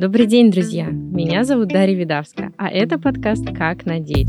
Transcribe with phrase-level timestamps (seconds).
[0.00, 0.86] Добрый день, друзья!
[0.86, 4.28] Меня зовут Дарья Видавская, а это подкаст «Как надеть».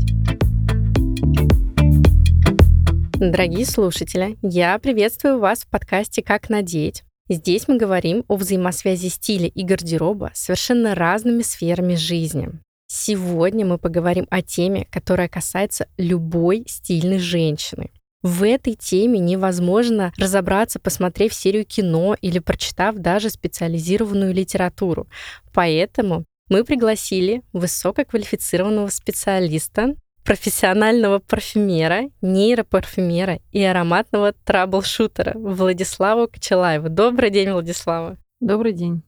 [3.20, 7.04] Дорогие слушатели, я приветствую вас в подкасте «Как надеть».
[7.28, 12.48] Здесь мы говорим о взаимосвязи стиля и гардероба с совершенно разными сферами жизни.
[12.88, 17.90] Сегодня мы поговорим о теме, которая касается любой стильной женщины.
[18.22, 25.08] В этой теме невозможно разобраться, посмотрев серию кино или прочитав даже специализированную литературу.
[25.54, 29.94] Поэтому мы пригласили высококвалифицированного специалиста,
[30.24, 36.90] профессионального парфюмера, нейропарфюмера и ароматного траблшутера Владиславу Кочелаеву.
[36.90, 38.18] Добрый день, Владислава.
[38.40, 39.02] Добрый день.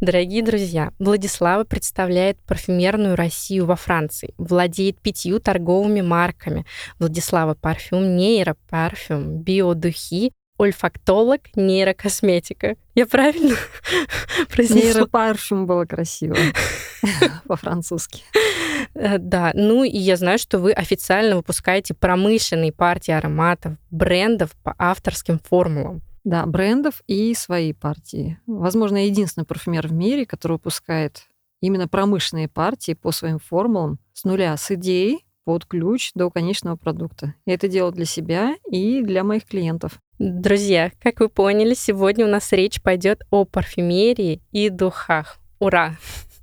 [0.00, 6.64] Дорогие друзья, Владислава представляет парфюмерную Россию во Франции, владеет пятью торговыми марками.
[7.00, 12.76] Владислава парфюм, нейропарфюм, биодухи, ольфактолог, нейрокосметика.
[12.94, 13.56] Я правильно
[14.48, 15.00] произнесла?
[15.00, 16.36] Нейропарфюм было красиво
[17.48, 18.22] по-французски.
[18.94, 24.76] Э, да, ну и я знаю, что вы официально выпускаете промышленные партии ароматов, брендов по
[24.78, 26.02] авторским формулам.
[26.28, 28.38] Да, брендов и свои партии.
[28.46, 31.22] Возможно, единственный парфюмер в мире, который выпускает
[31.62, 37.34] именно промышленные партии по своим формулам с нуля, с идеей под ключ до конечного продукта.
[37.46, 40.00] Я это делаю для себя и для моих клиентов.
[40.18, 45.38] Друзья, как вы поняли, сегодня у нас речь пойдет о парфюмерии и духах.
[45.60, 45.96] Ура!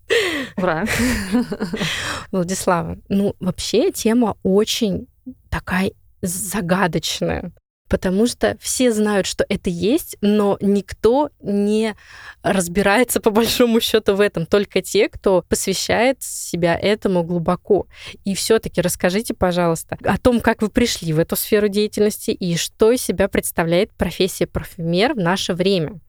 [0.58, 0.86] Ура!
[2.32, 5.06] Владислава, ну вообще тема очень
[5.52, 5.92] такая
[6.24, 7.54] загадочная
[7.88, 11.96] потому что все знают, что это есть, но никто не
[12.42, 17.88] разбирается по большому счету в этом, только те, кто посвящает себя этому глубоко.
[18.24, 22.92] И все-таки расскажите, пожалуйста, о том, как вы пришли в эту сферу деятельности и что
[22.92, 26.00] из себя представляет профессия парфюмер в наше время.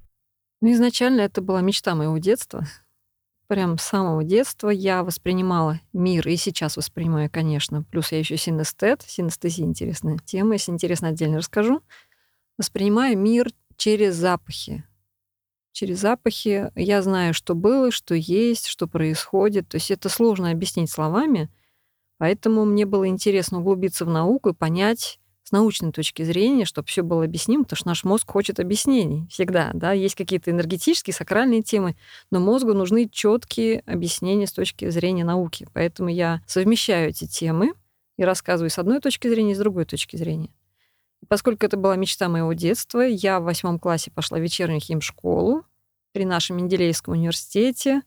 [0.63, 2.67] Ну, изначально это была мечта моего детства
[3.47, 7.83] прям с самого детства я воспринимала мир, и сейчас воспринимаю, конечно.
[7.83, 11.81] Плюс я еще синестет, синестезия интересная тема, если интересно, отдельно расскажу.
[12.59, 14.85] Воспринимаю мир через запахи.
[15.73, 19.69] Через запахи я знаю, что было, что есть, что происходит.
[19.69, 21.51] То есть это сложно объяснить словами,
[22.19, 27.03] поэтому мне было интересно углубиться в науку и понять, с научной точки зрения, чтобы все
[27.03, 31.95] было объяснимо, потому что наш мозг хочет объяснений всегда, да, есть какие-то энергетические, сакральные темы,
[32.33, 35.69] но мозгу нужны четкие объяснения с точки зрения науки.
[35.73, 37.75] Поэтому я совмещаю эти темы
[38.17, 40.51] и рассказываю с одной точки зрения, и с другой точки зрения.
[41.29, 45.65] Поскольку это была мечта моего детства, я в восьмом классе пошла в вечернюю химшколу
[46.11, 48.03] при нашем Менделеевском университете,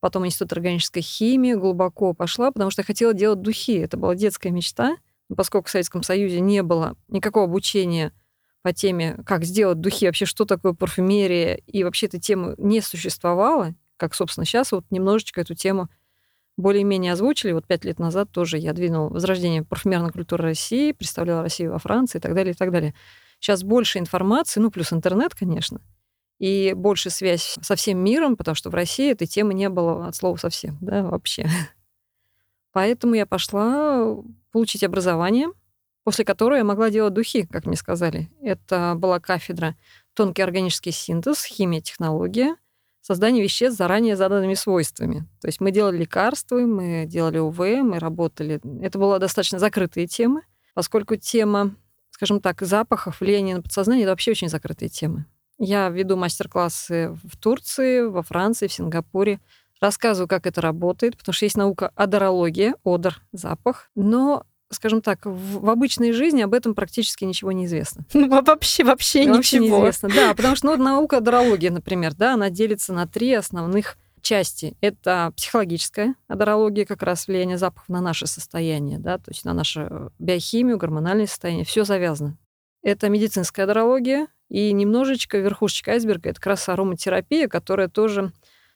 [0.00, 3.78] потом Институт органической химии, глубоко пошла, потому что я хотела делать духи.
[3.78, 4.96] Это была детская мечта—
[5.34, 8.12] поскольку в Советском Союзе не было никакого обучения
[8.62, 13.74] по теме, как сделать духи, вообще что такое парфюмерия, и вообще эта тема не существовала,
[13.96, 15.88] как, собственно, сейчас вот немножечко эту тему
[16.56, 17.52] более-менее озвучили.
[17.52, 22.18] Вот пять лет назад тоже я двинул возрождение парфюмерной культуры России, представляла Россию во Франции
[22.18, 22.94] и так далее, и так далее.
[23.40, 25.80] Сейчас больше информации, ну, плюс интернет, конечно,
[26.38, 30.16] и больше связь со всем миром, потому что в России этой темы не было от
[30.16, 31.48] слова совсем, да, вообще.
[32.72, 34.16] Поэтому я пошла
[34.52, 35.48] получить образование,
[36.04, 38.30] после которого я могла делать духи, как мне сказали.
[38.40, 39.76] Это была кафедра
[40.14, 42.56] тонкий органический синтез, химия, технология,
[43.00, 45.26] создание веществ заранее заданными свойствами.
[45.40, 48.60] То есть мы делали лекарства, мы делали УВ, мы работали.
[48.80, 50.42] Это была достаточно закрытые темы,
[50.74, 51.74] поскольку тема,
[52.10, 55.26] скажем так, запахов, влияния на подсознание— это вообще очень закрытые темы.
[55.58, 59.40] Я веду мастер-классы в Турции, во Франции, в Сингапуре—
[59.82, 65.60] рассказываю, как это работает, потому что есть наука одорология, одор, запах, но скажем так, в,
[65.60, 68.06] в обычной жизни об этом практически ничего не известно.
[68.14, 69.78] Ну, вообще, вообще, вообще ничего.
[69.78, 70.08] неизвестно.
[70.08, 74.76] Да, потому что ну, наука одорология, например, да, она делится на три основных части.
[74.80, 80.12] Это психологическая одорология, как раз влияние запахов на наше состояние, да, то есть на нашу
[80.18, 82.38] биохимию, гормональное состояние, все завязано.
[82.82, 88.32] Это медицинская одорология, и немножечко верхушечка айсберга— это как раз ароматерапия, которая тоже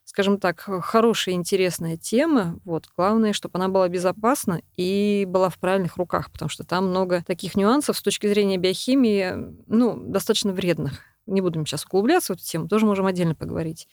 [0.06, 2.58] скажем так, хорошая, интересная тема.
[2.64, 2.86] Вот.
[2.96, 7.56] Главное, чтобы она была безопасна и была в правильных руках, потому что там много таких
[7.56, 9.34] нюансов с точки зрения биохимии,
[9.66, 11.00] ну, достаточно вредных.
[11.26, 13.88] Не будем сейчас углубляться в эту тему, тоже можем отдельно поговорить.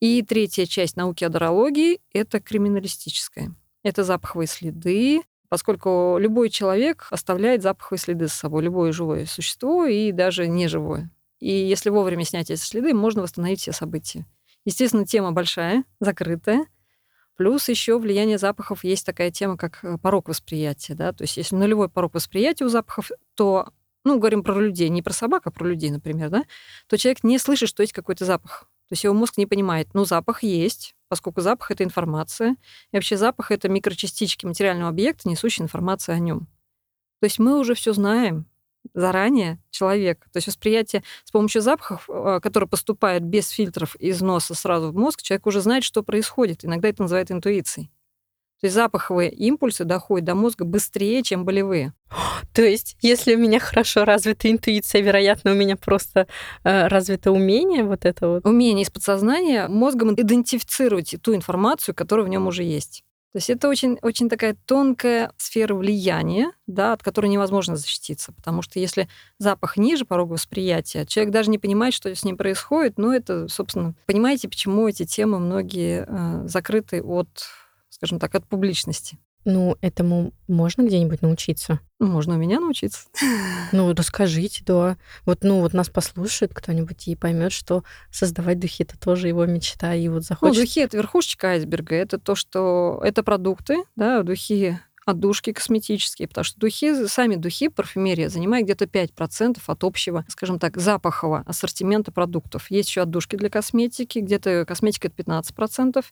[0.00, 3.54] И третья часть науки адорологии— это криминалистическая.
[3.82, 5.20] Это запаховые следы,
[5.50, 11.10] поскольку любой человек оставляет запаховые следы за собой, любое живое существо и даже неживое.
[11.38, 14.26] И если вовремя снять эти следы, можно восстановить все события.
[14.70, 16.64] Естественно, тема большая, закрытая.
[17.34, 20.94] Плюс еще влияние запахов есть такая тема, как э, порог восприятия.
[20.94, 21.12] Да?
[21.12, 23.70] То есть если нулевой порог восприятия у запахов, то,
[24.04, 26.44] ну, говорим про людей, не про собак, а про людей, например, да,
[26.86, 28.68] то человек не слышит, что есть какой-то запах.
[28.88, 32.54] То есть его мозг не понимает, ну, запах есть, поскольку запах— это информация.
[32.92, 36.46] И вообще запах— это микрочастички материального объекта, несущие информацию о нем.
[37.18, 38.46] То есть мы уже все знаем
[38.94, 40.26] заранее человек.
[40.32, 44.96] То есть восприятие с помощью запахов, э, которые поступают без фильтров из носа сразу в
[44.96, 46.64] мозг, человек уже знает, что происходит.
[46.64, 47.90] Иногда это называют интуицией.
[48.60, 51.94] То есть запаховые импульсы доходят до мозга быстрее, чем болевые.
[52.54, 56.26] То есть, если у меня хорошо развита интуиция, вероятно, у меня просто
[56.62, 58.46] э, развито умение вот это вот.
[58.46, 63.02] Умение из подсознания мозгом идентифицировать ту информацию, которая в нем уже есть.
[63.32, 68.32] То есть это очень, очень такая тонкая сфера влияния, да, от которой невозможно защититься.
[68.32, 72.98] Потому что если запах ниже порога восприятия, человек даже не понимает, что с ним происходит.
[72.98, 77.28] Но это, собственно, понимаете, почему эти темы многие э, закрыты от
[77.90, 79.18] скажем так, от публичности.
[79.44, 81.80] Ну, этому можно где-нибудь научиться?
[81.98, 83.08] Можно у меня научиться.
[83.72, 84.96] Ну, расскажите, да.
[85.24, 89.94] Вот, ну, вот нас послушает кто-нибудь и поймет, что создавать духи это тоже его мечта,
[89.94, 90.56] и вот ну, захочет.
[90.56, 91.94] Ну, духи это верхушечка айсберга.
[91.94, 98.28] Это то, что это продукты, да, духи отдушки косметические, потому что духи, сами духи, парфюмерия
[98.28, 102.70] занимает где-то 5% от общего, скажем так, запахового ассортимента продуктов.
[102.70, 106.04] Есть еще отдушки для косметики, где-то косметика это 15%,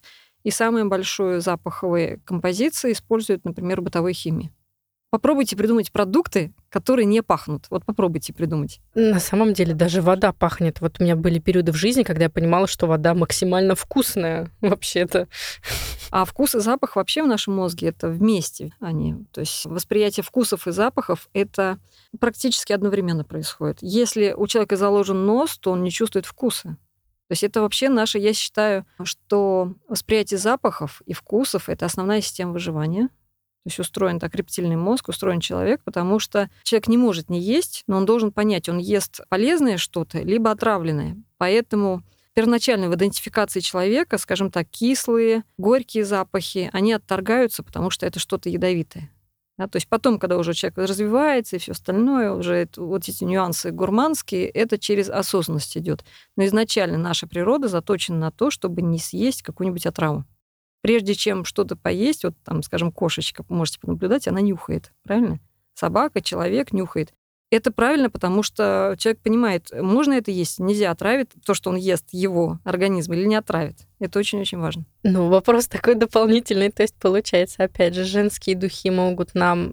[0.43, 4.51] и самые большие запаховые композиции используют, например, бытовой химии.
[5.11, 7.65] Попробуйте придумать продукты, которые не пахнут.
[7.71, 8.79] Вот попробуйте придумать.
[8.93, 10.81] На самом деле даже вода пахнет.
[10.81, 15.27] Вот у меня были периоды в жизни, когда я понимала, что вода максимально вкусная вообще-то.
[16.11, 18.71] А вкус и запах вообще в нашем мозге это вместе.
[18.79, 21.79] Они, то есть восприятие вкусов и запахов это
[22.19, 23.79] практически одновременно происходит.
[23.81, 26.77] Если у человека заложен нос, то он не чувствует вкуса.
[27.29, 32.53] То есть это вообще наше, я считаю, что восприятие запахов и вкусов— это основная система
[32.53, 33.07] выживания.
[33.07, 37.83] То есть устроен так рептильный мозг, устроен человек, потому что человек не может не есть,
[37.85, 41.17] но он должен понять, он ест полезное что-то, либо отравленное.
[41.37, 42.01] Поэтому
[42.33, 48.49] первоначально в идентификации человека, скажем так, кислые, горькие запахи, они отторгаются, потому что это что-то
[48.49, 49.11] ядовитое.
[49.59, 53.25] Да, то есть потом, когда уже человек развивается и все остальное, уже это, вот эти
[53.25, 56.05] нюансы гурманские, это через осознанность идет.
[56.37, 60.23] Но изначально наша природа заточена на то, чтобы не съесть какую-нибудь отраву.
[60.79, 65.41] Прежде чем что-то поесть, вот там, скажем, кошечка, можете понаблюдать, она нюхает, правильно?
[65.73, 67.13] Собака, человек нюхает.
[67.51, 72.05] Это правильно, потому что человек понимает, можно это есть, нельзя отравить то, что он ест,
[72.11, 73.77] его организм, или не отравит.
[73.99, 74.85] Это очень-очень важно.
[75.01, 76.71] Ну, вопрос такой дополнительный.
[76.71, 79.71] То есть, получается, опять же, женские духи могут нам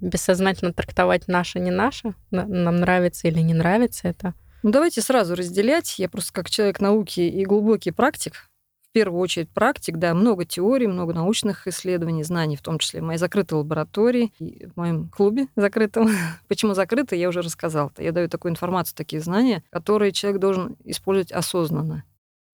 [0.00, 2.14] бессознательно трактовать наше, не наше?
[2.30, 4.34] Нам нравится или не нравится это?
[4.62, 5.98] Ну, давайте сразу разделять.
[5.98, 8.50] Я просто как человек науки и глубокий практик
[8.94, 13.18] первую очередь практик, да, много теорий, много научных исследований, знаний, в том числе в моей
[13.18, 16.08] закрытой лаборатории и в моем клубе закрытом.
[16.48, 17.92] Почему закрыто, я уже рассказала.
[17.98, 22.04] Я даю такую информацию, такие знания, которые человек должен использовать осознанно.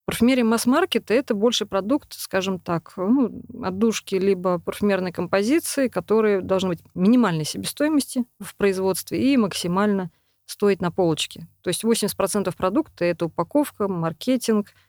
[0.05, 6.79] Парфюмерия масс-маркета— это больше продукт, скажем так, ну, отдушки либо парфюмерной композиции, которые должны быть
[6.95, 10.09] минимальной себестоимости в производстве и максимально
[10.47, 11.47] стоить на полочке.
[11.61, 14.73] То есть 80% продукта— это упаковка, маркетинг—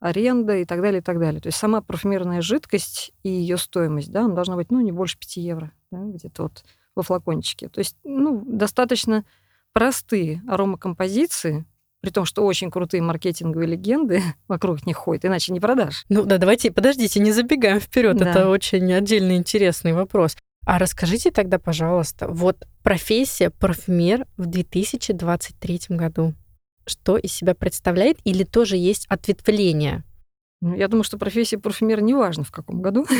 [0.00, 1.40] аренда и так далее, и так далее.
[1.40, 5.18] То есть сама парфюмерная жидкость и ее стоимость, да, она должна быть, ну, не больше
[5.18, 6.64] 5 евро, да, где-то вот
[6.94, 7.68] во флакончике.
[7.68, 9.24] То есть, ну, достаточно
[9.72, 11.64] простые аромакомпозиции,
[12.00, 16.04] при том, что очень крутые маркетинговые легенды вокруг них ходят, иначе не продашь.
[16.08, 18.16] Ну да, давайте, подождите, не забегаем вперед.
[18.16, 18.30] Да.
[18.30, 20.36] Это очень отдельный интересный вопрос.
[20.64, 26.34] А расскажите тогда, пожалуйста, вот профессия парфюмер в 2023 году
[26.88, 30.04] что из себя представляет, или тоже есть ответвление?
[30.60, 33.06] Ну, я думаю, что профессия парфюмера не важно в каком году.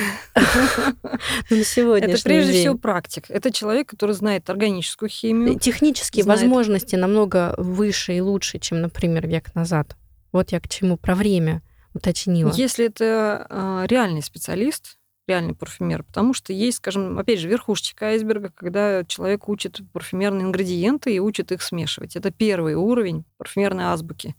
[1.50, 2.08] Ну, на сегодня.
[2.08, 3.24] Это прежде всего практик.
[3.28, 5.58] Это человек, который знает органическую химию.
[5.58, 9.96] Технические возможности намного выше и лучше, чем, например, век назад.
[10.32, 11.62] Вот я к чему про время
[11.94, 12.52] уточнила.
[12.54, 14.97] Если это а, реальный специалист,
[15.28, 21.14] реальный парфюмер, потому что есть, скажем, опять же, верхушечка айсберга, когда человек учит парфюмерные ингредиенты
[21.14, 22.16] и учит их смешивать.
[22.16, 24.34] Это первый уровень парфюмерной азбуки.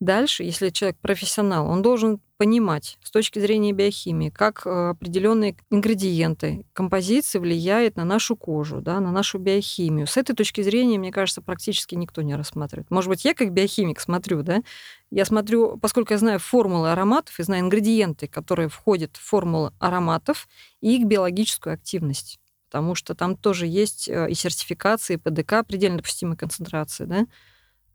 [0.00, 6.64] Дальше, если человек профессионал, он должен понимать с точки зрения биохимии, как э, определенные ингредиенты,
[6.72, 10.06] композиции влияют на нашу кожу, да, на нашу биохимию.
[10.06, 12.92] С этой точки зрения, мне кажется, практически никто не рассматривает.
[12.92, 14.62] Может быть, я как биохимик смотрю, да,
[15.10, 20.46] я смотрю, поскольку я знаю формулы ароматов и знаю ингредиенты, которые входят в формулы ароматов
[20.80, 22.38] и их биологическую активность
[22.70, 27.26] потому что там тоже есть э, и сертификации, и ПДК, предельно допустимой концентрации, да,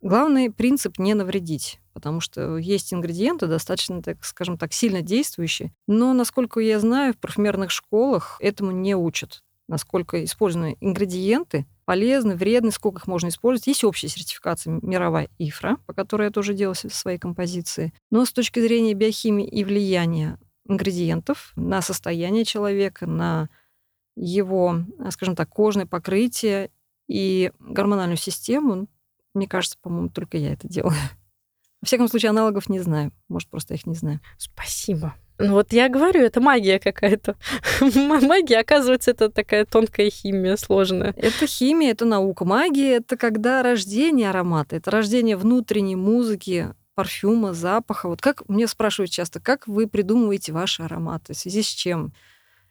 [0.04, 5.74] Главный принцип не навредить, потому что есть ингредиенты достаточно, так скажем так, сильно действующие.
[5.88, 9.44] Но, насколько я знаю, в парфюмерных школах этому не учат.
[9.68, 13.68] Насколько используемые ингредиенты полезны, вредны, сколько их можно использовать.
[13.68, 17.94] Есть общая сертификация мировая ИФРА, по которой я тоже делала свои композиции.
[18.12, 23.50] Но с точки зрения биохимии и влияния ингредиентов на состояние человека, на
[24.16, 24.82] его,
[25.12, 26.70] скажем так, кожное покрытие
[27.08, 28.88] и гормональную систему.
[29.34, 30.94] Мне кажется, по-моему, только я это делаю.
[31.84, 33.12] Во всяком случае, аналогов не знаю.
[33.28, 34.22] Может, просто их не знаю.
[34.38, 35.16] Спасибо.
[35.38, 37.36] Ну вот я говорю, это магия какая-то.
[37.82, 41.14] магия, оказывается, это такая тонкая химия сложная.
[41.18, 42.46] Это химия, это наука.
[42.46, 48.08] Магия— это когда рождение аромата, это рождение внутренней музыки, парфюма, запаха.
[48.08, 52.14] Вот как мне спрашивают часто, как вы придумываете ваши ароматы, в связи с чем?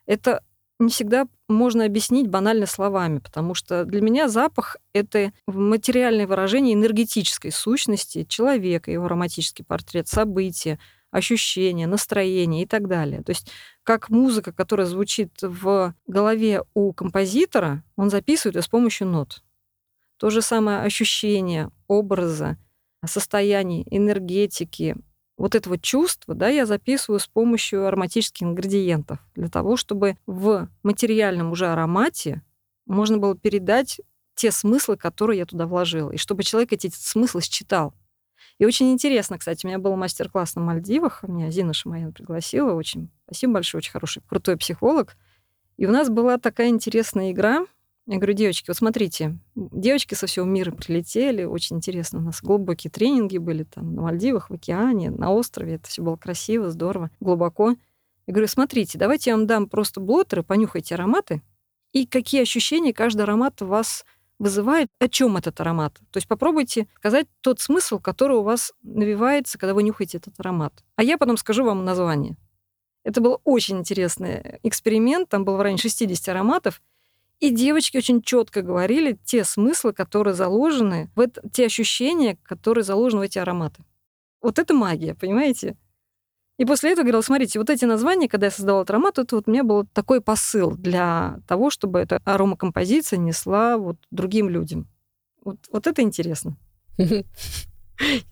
[0.06, 0.42] Это
[0.82, 7.50] не всегда можно объяснить банально словами, потому что для меня запах— это материальное выражение энергетической
[7.50, 10.78] сущности человека, его ароматический портрет, события,
[11.10, 13.22] ощущения, настроение и так далее.
[13.22, 13.50] То есть
[13.84, 19.42] как музыка, которая звучит в голове у композитора, он записывает ее с помощью нот.
[20.16, 22.56] То же самое ощущение, образа,
[23.04, 24.96] состояний, энергетики,
[25.36, 31.52] вот этого чувства, да, я записываю с помощью ароматических ингредиентов для того, чтобы в материальном
[31.52, 32.42] уже аромате
[32.86, 34.00] можно было передать
[34.34, 37.94] те смыслы, которые я туда вложила, и чтобы человек эти смыслы считал.
[38.58, 43.10] И очень интересно, кстати, у меня был мастер-класс на Мальдивах, меня Зина Шамаян пригласила, очень
[43.24, 45.16] спасибо большое, очень хороший, крутой психолог.
[45.76, 47.66] И у нас была такая интересная игра.
[48.06, 52.90] Я говорю, девочки, вот смотрите, девочки со всего мира прилетели, очень интересно, у нас глубокие
[52.90, 57.76] тренинги были там на Мальдивах, в океане, на острове, это все было красиво, здорово, глубоко.
[58.26, 61.42] Я говорю, смотрите, давайте я вам дам просто блотеры, понюхайте ароматы,
[61.92, 64.04] и какие ощущения каждый аромат у вас
[64.40, 65.94] вызывает, о чем этот аромат.
[66.10, 70.72] То есть попробуйте сказать тот смысл, который у вас навивается, когда вы нюхаете этот аромат.
[70.96, 72.36] А я потом скажу вам название.
[73.04, 76.82] Это был очень интересный эксперимент, там было в районе 60 ароматов,
[77.42, 83.22] и девочки очень четко говорили те смыслы, которые заложены в это, те ощущения, которые заложены
[83.22, 83.82] в эти ароматы.
[84.40, 85.76] Вот это магия, понимаете?
[86.56, 89.48] И после этого говорила, смотрите, вот эти названия, когда я создавала этот аромат, это вот
[89.48, 94.86] у меня был такой посыл для того, чтобы эта аромакомпозиция несла вот другим людям.
[95.42, 96.56] Вот, вот это интересно.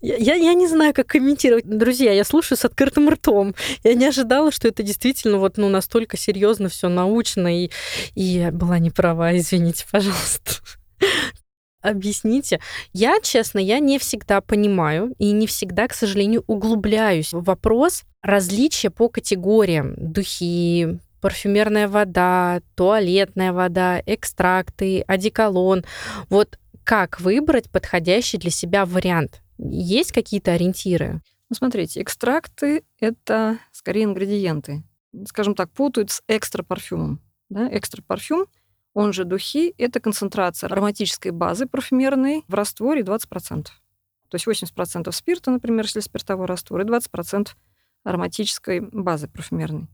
[0.01, 1.65] Я, я, не знаю, как комментировать.
[1.65, 3.55] Друзья, я слушаю с открытым ртом.
[3.83, 7.69] Я не ожидала, что это действительно вот ну, настолько серьезно все научно, и,
[8.15, 10.51] и я была не права, извините, пожалуйста.
[11.81, 12.59] Объясните.
[12.93, 18.91] Я, честно, я не всегда понимаю и не всегда, к сожалению, углубляюсь в вопрос различия
[18.91, 19.95] по категориям.
[19.97, 25.83] Духи, парфюмерная вода, туалетная вода, экстракты, одеколон.
[26.29, 29.41] Вот как выбрать подходящий для себя вариант?
[29.69, 31.21] Есть какие-то ориентиры?
[31.49, 34.83] Ну, смотрите, экстракты— это скорее ингредиенты.
[35.27, 37.21] Скажем так, путают с экстра парфюмом.
[37.49, 37.67] Да?
[37.71, 38.47] Экстра парфюм—
[38.93, 43.63] он же духи, это концентрация ароматической базы парфюмерной в растворе 20%.
[43.63, 47.49] То есть 80% спирта, например, если спиртовой раствор, и 20%
[48.03, 49.87] ароматической базы парфюмерной.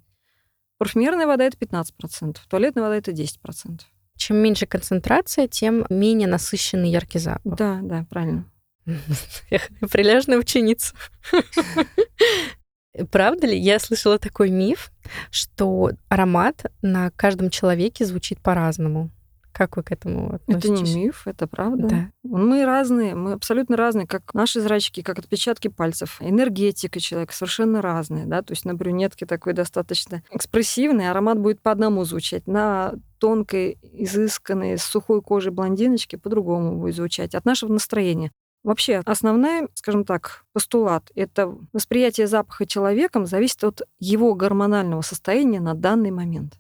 [0.78, 3.82] Парфюмерная вода— это 15%, туалетная вода— это 10%.
[4.16, 7.58] Чем меньше концентрация, тем менее насыщенный яркий запах.
[7.58, 8.46] Да, да, правильно.
[9.92, 10.96] Прилежная ученица.
[13.12, 13.58] Правда ли?
[13.58, 14.92] Я слышала такой миф,
[15.30, 19.12] что аромат на каждом человеке звучит по-разному.
[19.52, 20.70] Как вы к этому относитесь?
[20.70, 21.88] Это не миф, это правда.
[21.88, 22.12] Да.
[22.24, 26.18] Мы разные, мы абсолютно разные, как наши зрачки, как отпечатки пальцев.
[26.20, 31.72] Энергетика человека совершенно разная, да, то есть на брюнетке такой достаточно экспрессивный аромат будет по
[31.72, 38.32] одному звучать, на тонкой, изысканной, с сухой кожей блондиночки по-другому будет звучать, от нашего настроения.
[38.68, 45.74] Вообще, основная, скажем так, постулат— это восприятие запаха человеком зависит от его гормонального состояния на
[45.74, 46.60] данный момент.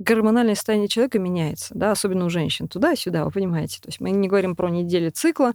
[0.00, 3.80] Гормональное состояние человека меняется, да, особенно у женщин, туда и сюда, вы понимаете.
[3.80, 5.52] То есть мы не говорим про недели цикла,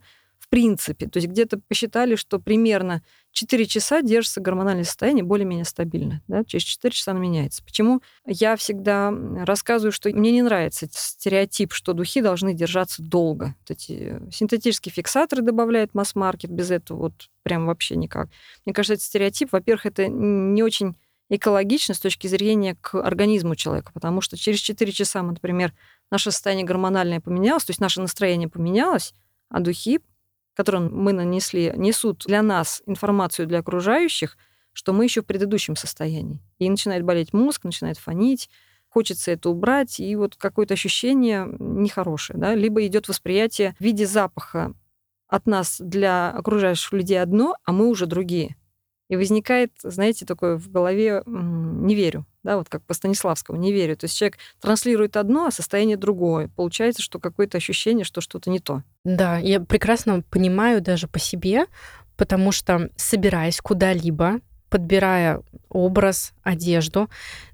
[0.49, 1.07] принципе.
[1.07, 6.21] То есть где-то посчитали, что примерно 4 часа держится гормональное состояние более-менее стабильно.
[6.27, 6.43] Да?
[6.43, 7.63] Через 4 часа оно меняется.
[7.63, 9.13] Почему я всегда
[9.45, 13.55] рассказываю, что мне не нравится стереотип, что духи должны держаться долго.
[13.61, 18.29] Вот эти синтетические фиксаторы добавляют масс-маркет, без этого вот прям вообще никак.
[18.65, 20.95] Мне кажется, этот стереотип, во-первых, это не очень
[21.29, 25.73] экологично с точки зрения к организму человека, потому что через 4 часа, например,
[26.09, 29.13] наше состояние гормональное поменялось, то есть наше настроение поменялось,
[29.49, 29.99] а духи
[30.59, 34.37] которым мы нанесли, несут для нас информацию для окружающих,
[34.73, 36.41] что мы еще в предыдущем состоянии.
[36.57, 38.49] И начинает болеть мозг, начинает фонить,
[38.89, 42.37] хочется это убрать, и вот какое-то ощущение нехорошее.
[42.37, 42.55] Да?
[42.55, 44.73] Либо идет восприятие в виде запаха
[45.29, 48.57] от нас для окружающих людей одно, а мы уже другие.
[49.07, 53.98] И возникает, знаете, такое в голове «не верю», да, вот как по Станиславскому, «не верю».
[53.98, 56.50] То есть человек транслирует одно, а состояние другое.
[56.55, 58.84] Получается, что какое-то ощущение, что что-то не то.
[59.03, 61.65] Да, я прекрасно понимаю даже по себе,
[62.17, 67.10] потому что, собираясь куда-либо, подбирая образ, одежду.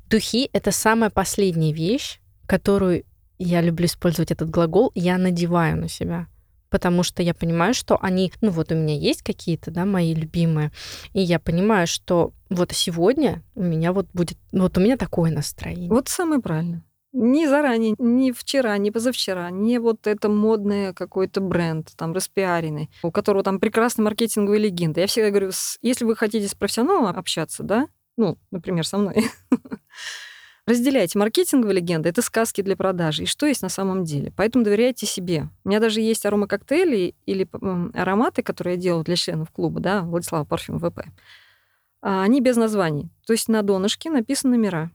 [0.08, 3.06] Духи— это самая последняя вещь, которую
[3.38, 6.28] я люблю использовать этот глагол, я надеваю на себя
[6.70, 10.72] потому что я понимаю, что они, ну вот у меня есть какие-то, да, мои любимые,
[11.14, 15.90] и я понимаю, что вот сегодня у меня вот будет, вот у меня такое настроение.
[15.90, 16.84] Вот самое правильное.
[17.18, 23.12] Ни заранее, ни вчера, ни позавчера, не вот это модное какой-то бренд, там, распиаренный, у
[23.12, 25.00] которого там прекрасная маркетинговая легенда.
[25.00, 29.30] Я всегда говорю, если вы хотите с профессионалом общаться, да, ну, например, со мной,
[30.68, 34.34] разделяйте маркетинговые легенды, это сказки для продажи, и что есть на самом деле.
[34.36, 35.50] Поэтому доверяйте себе.
[35.64, 37.48] У меня даже есть аромакоктейли или
[37.94, 41.06] ароматы, которые я делаю для членов клуба, да, Владислава Парфюм ВП.
[42.02, 43.10] А они без названий.
[43.26, 44.92] То есть на донышке написаны номера.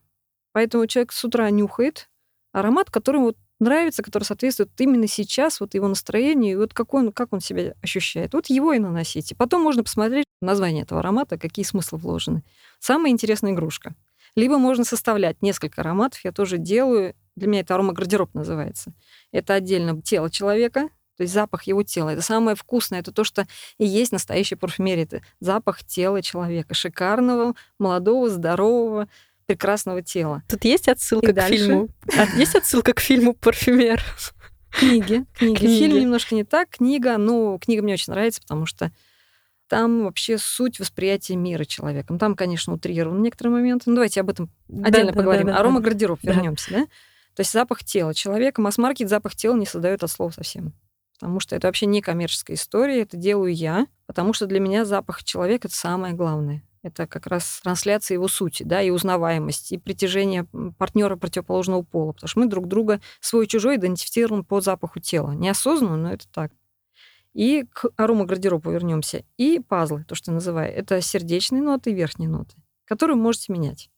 [0.52, 2.08] Поэтому человек с утра нюхает,
[2.52, 7.12] аромат, который вот нравится, который соответствует именно сейчас вот его настроению, и вот какой он,
[7.12, 8.32] как он себя ощущает.
[8.32, 9.36] Вот его и наносите.
[9.36, 12.42] Потом можно посмотреть название этого аромата, какие смыслы вложены.
[12.78, 13.94] Самая интересная игрушка.
[14.36, 17.14] Либо можно составлять несколько ароматов, я тоже делаю.
[17.36, 18.92] Для меня это аромагардероб называется.
[19.32, 22.10] Это отдельно тело человека, то есть запах его тела.
[22.10, 23.46] Это самое вкусное, это то, что
[23.78, 25.04] и есть настоящая парфюмерия.
[25.04, 29.08] Это запах тела человека, шикарного, молодого, здорового,
[29.46, 30.42] прекрасного тела.
[30.48, 31.58] Тут есть отсылка и к дальше...
[31.58, 31.88] фильму.
[32.16, 34.02] А, есть отсылка к фильму «Парфюмер».
[34.70, 35.58] Книги, книги.
[35.58, 35.78] книги.
[35.78, 38.92] Фильм немножко не так, книга, но книга мне очень нравится, потому что
[39.70, 42.18] там вообще суть восприятия мира человеком.
[42.18, 43.84] Там, конечно, утрирован некоторые моменты.
[43.86, 45.46] Ну, давайте об этом отдельно да, поговорим.
[45.46, 46.32] Да, да, Арома гардероб, да.
[46.32, 46.86] вернемся, да?
[47.36, 48.60] То есть запах тела человека.
[48.60, 50.74] Масс-маркет запах тела не создает от слова совсем.
[51.14, 55.22] Потому что это вообще не коммерческая история, это делаю я, потому что для меня запах
[55.22, 56.64] человека это самое главное.
[56.82, 60.46] Это как раз трансляция его сути, да, и узнаваемость, и притяжение
[60.78, 62.12] партнера противоположного пола.
[62.12, 65.30] Потому что мы друг друга свой-чужой идентифицируем по запаху тела.
[65.30, 66.50] Неосознанно, но это так.
[67.34, 69.24] И к аромагардеробу вернемся.
[69.36, 73.90] И пазлы, то, что я называю, это сердечные ноты и верхние ноты, которые можете менять.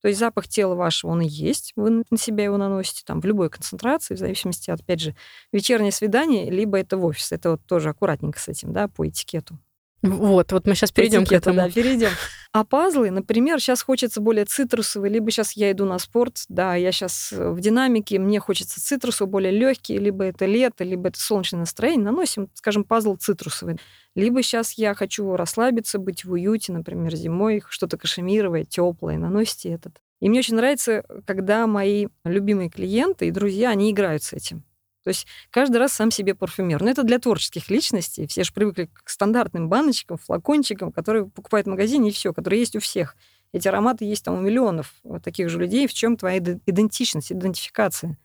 [0.00, 3.24] То есть запах тела вашего, он и есть, вы на себя его наносите там в
[3.24, 5.16] любой концентрации, в зависимости от, опять же,
[5.52, 7.32] вечернее свидание, либо это в офис.
[7.32, 9.58] Это вот тоже аккуратненько с этим, да, по этикету.
[10.02, 11.56] Вот, вот мы сейчас перейдем к этому.
[11.56, 12.10] Да, перейдем.
[12.52, 16.92] А пазлы, например, сейчас хочется более цитрусовые, либо сейчас я иду на спорт, да, я
[16.92, 21.60] сейчас э, в динамике, мне хочется цитрусовый, более легкий, либо это лето, либо это солнечное
[21.60, 23.76] настроение, наносим, скажем, пазл цитрусовый.
[24.14, 30.00] Либо сейчас я хочу расслабиться, быть в уюте, например, зимой, что-то кашемировое, теплое, наносите этот.
[30.20, 34.64] И мне очень нравится, когда мои любимые клиенты и друзья, они играют с этим.
[35.08, 36.82] То есть каждый раз сам себе парфюмер.
[36.82, 38.26] Но это для творческих личностей.
[38.26, 42.76] Все же привыкли к стандартным баночкам, флакончикам, которые покупают в магазине, и все, которые есть
[42.76, 43.16] у всех.
[43.54, 45.86] Эти ароматы есть там у миллионов вот таких же людей.
[45.86, 48.18] В чем твоя идентичность, идентификация?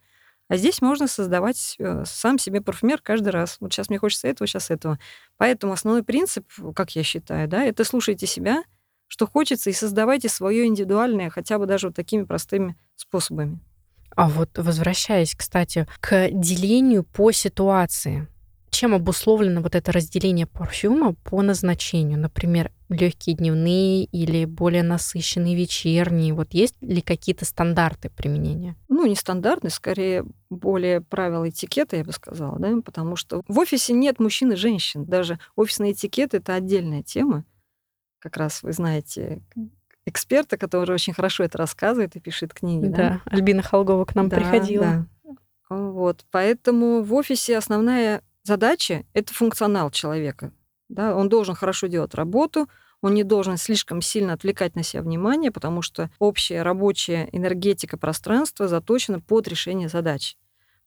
[0.50, 3.56] А здесь можно создавать э, сам себе парфюмер каждый раз.
[3.62, 5.00] Вот сейчас мне хочется этого, сейчас этого.
[5.38, 8.62] Поэтому основной принцип, как я считаю, да, это слушайте себя,
[9.08, 13.62] что хочется, и создавайте свое индивидуальное, хотя бы даже вот такими простыми способами.
[14.16, 18.28] А вот возвращаясь, кстати, к делению по ситуации,
[18.74, 22.20] чем обусловлено вот это разделение парфюма по назначению?
[22.20, 26.34] Например, легкие дневные или более насыщенные вечерние?
[26.34, 28.76] Вот есть ли какие-то стандарты применения?
[28.90, 33.94] Ну, не стандартные, скорее более правила этикета, я бы сказала, да, потому что в офисе
[33.94, 35.06] нет мужчин и женщин.
[35.06, 37.46] Даже офисный этикет— это отдельная тема.
[38.20, 39.42] Как раз вы знаете,
[40.06, 42.88] эксперта, который очень хорошо это рассказывает и пишет книги.
[42.88, 43.22] Да, да?
[43.26, 45.08] Альбина Холгова к нам да, приходила.
[45.24, 45.36] Да.
[45.70, 50.52] Вот, поэтому в офисе основная задача— это функционал человека.
[50.90, 51.16] Да?
[51.16, 52.68] Он должен хорошо делать работу,
[53.02, 58.68] он не должен слишком сильно отвлекать на себя внимание, потому что общая рабочая энергетика пространства
[58.68, 60.38] заточена под решение задач.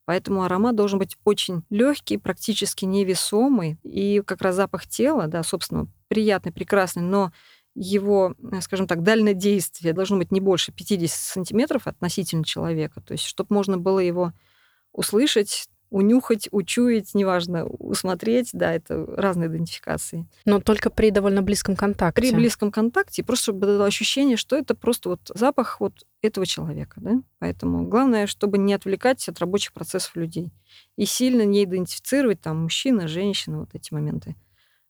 [0.07, 3.76] Поэтому аромат должен быть очень легкий, практически невесомый.
[3.83, 7.33] И как раз запах тела, да, собственно, приятный, прекрасный, но
[7.76, 13.24] его, э, скажем так, дальнодействие должно быть не больше 50 сантиметров относительно человека, то есть
[13.24, 14.32] чтобы можно было его
[14.92, 20.26] услышать, унюхать, учуять, неважно, усмотреть, да, это разные идентификации.
[20.44, 22.20] Но только при довольно близком контакте.
[22.20, 26.94] При близком контакте, просто чтобы было ощущение, что это просто вот запах вот этого человека,
[27.00, 27.22] да.
[27.38, 30.50] Поэтому главное, чтобы не отвлекать от рабочих процессов людей
[30.96, 34.34] и сильно не идентифицировать там мужчина, женщина, вот эти моменты.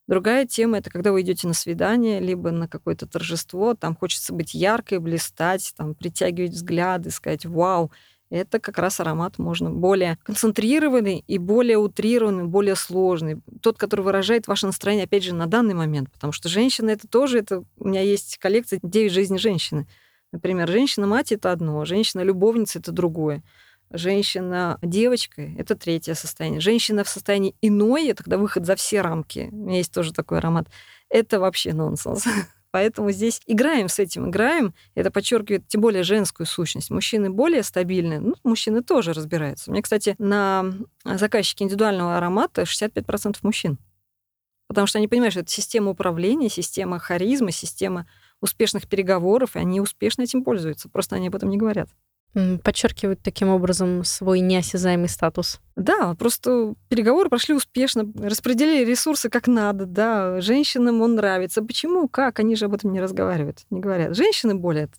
[0.06, 4.54] Другая тема— это когда вы идете на свидание, либо на какое-то торжество, там хочется быть
[4.54, 7.90] яркой, блистать, там, притягивать взгляды, сказать «Вау!»
[8.28, 13.40] Это как раз аромат можно более концентрированный и более утрированный, более сложный.
[13.62, 16.10] Тот, который выражает ваше настроение, опять же, на данный момент.
[16.10, 17.38] Потому что женщина— это тоже...
[17.38, 19.86] Это, у меня есть коллекция «Девять жизней женщины».
[20.32, 23.44] Например, женщина-мать— это одно, женщина-любовница— это другое.
[23.90, 26.60] Женщина-девочка— это третье состояние.
[26.60, 29.48] Женщина в состоянии иное— это когда выход за все рамки.
[29.52, 30.68] У меня есть тоже такой аромат.
[31.08, 32.24] Это вообще нонсенс.
[32.76, 34.74] поэтому здесь играем с этим, играем.
[34.94, 36.90] Это подчеркивает тем более женскую сущность.
[36.90, 39.70] Мужчины более стабильны, ну, мужчины тоже разбираются.
[39.70, 43.78] У меня, кстати, на заказчике индивидуального аромата 65% мужчин.
[44.68, 48.06] Потому что они понимают, что это система управления, система харизмы, система
[48.42, 50.90] успешных переговоров, и они успешно этим пользуются.
[50.90, 51.88] Просто они об этом не говорят.
[52.62, 55.60] Подчеркивают таким образом свой неосязаемый статус.
[55.74, 61.62] Да, просто переговоры прошли успешно, распределили ресурсы как надо, да, женщинам он нравится.
[61.62, 62.38] Почему, как?
[62.38, 64.14] Они же об этом не разговаривают, не говорят.
[64.14, 64.90] Женщины более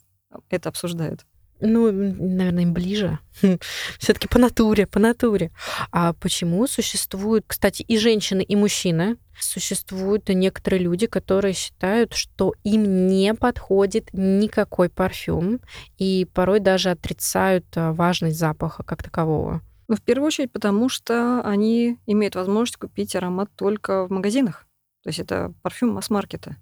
[0.50, 1.26] это обсуждают.
[1.60, 3.20] Ну, наверное, им ближе.
[4.00, 5.52] Все-таки по натуре, по натуре.
[5.92, 9.18] А почему существуют, кстати, и женщины, и мужчины?
[9.40, 15.60] Существуют некоторые люди, которые считают, что им не подходит никакой парфюм,
[15.98, 19.62] и порой даже отрицают а, важность запаха как такового.
[19.88, 24.66] Ну, в первую очередь, потому что они имеют возможность купить аромат только в магазинах.
[25.04, 26.58] То есть это парфюм масс-маркета.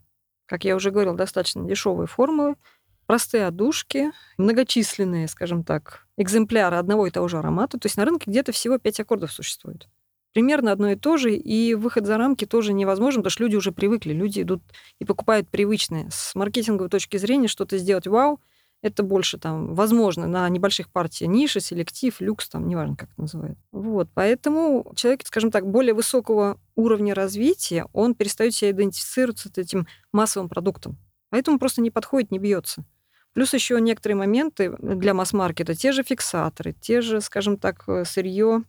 [0.46, 2.56] Как я уже говорил, достаточно дешевые формулы,
[3.06, 7.78] простые одушки, многочисленные, скажем так, экземпляры одного и того же аромата.
[7.80, 9.88] То есть на рынке где-то всего пять аккордов существует.
[10.34, 13.72] Примерно одно и то же, и выход за рамки тоже невозможен, потому что люди уже
[13.72, 14.62] привыкли, люди идут
[15.00, 16.10] и покупают привычные.
[16.12, 18.42] С маркетинговой точки зрения что-то сделать вау,
[18.82, 23.58] это больше там, возможно, на небольших партиях ниши, селектив, люкс, там, неважно, как это называют.
[23.72, 29.88] Вот, поэтому человек, скажем так, более высокого уровня развития, он перестает себя идентифицировать с этим
[30.12, 30.98] массовым продуктом.
[31.30, 32.86] Поэтому просто не подходит, не бьется.
[33.36, 38.64] Плюс еще некоторые моменты для масс-маркета, те же фиксаторы, те же, скажем так, э, сырье.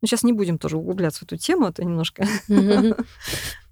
[0.00, 2.24] Ну, сейчас не будем тоже углубляться в эту тему, это немножко.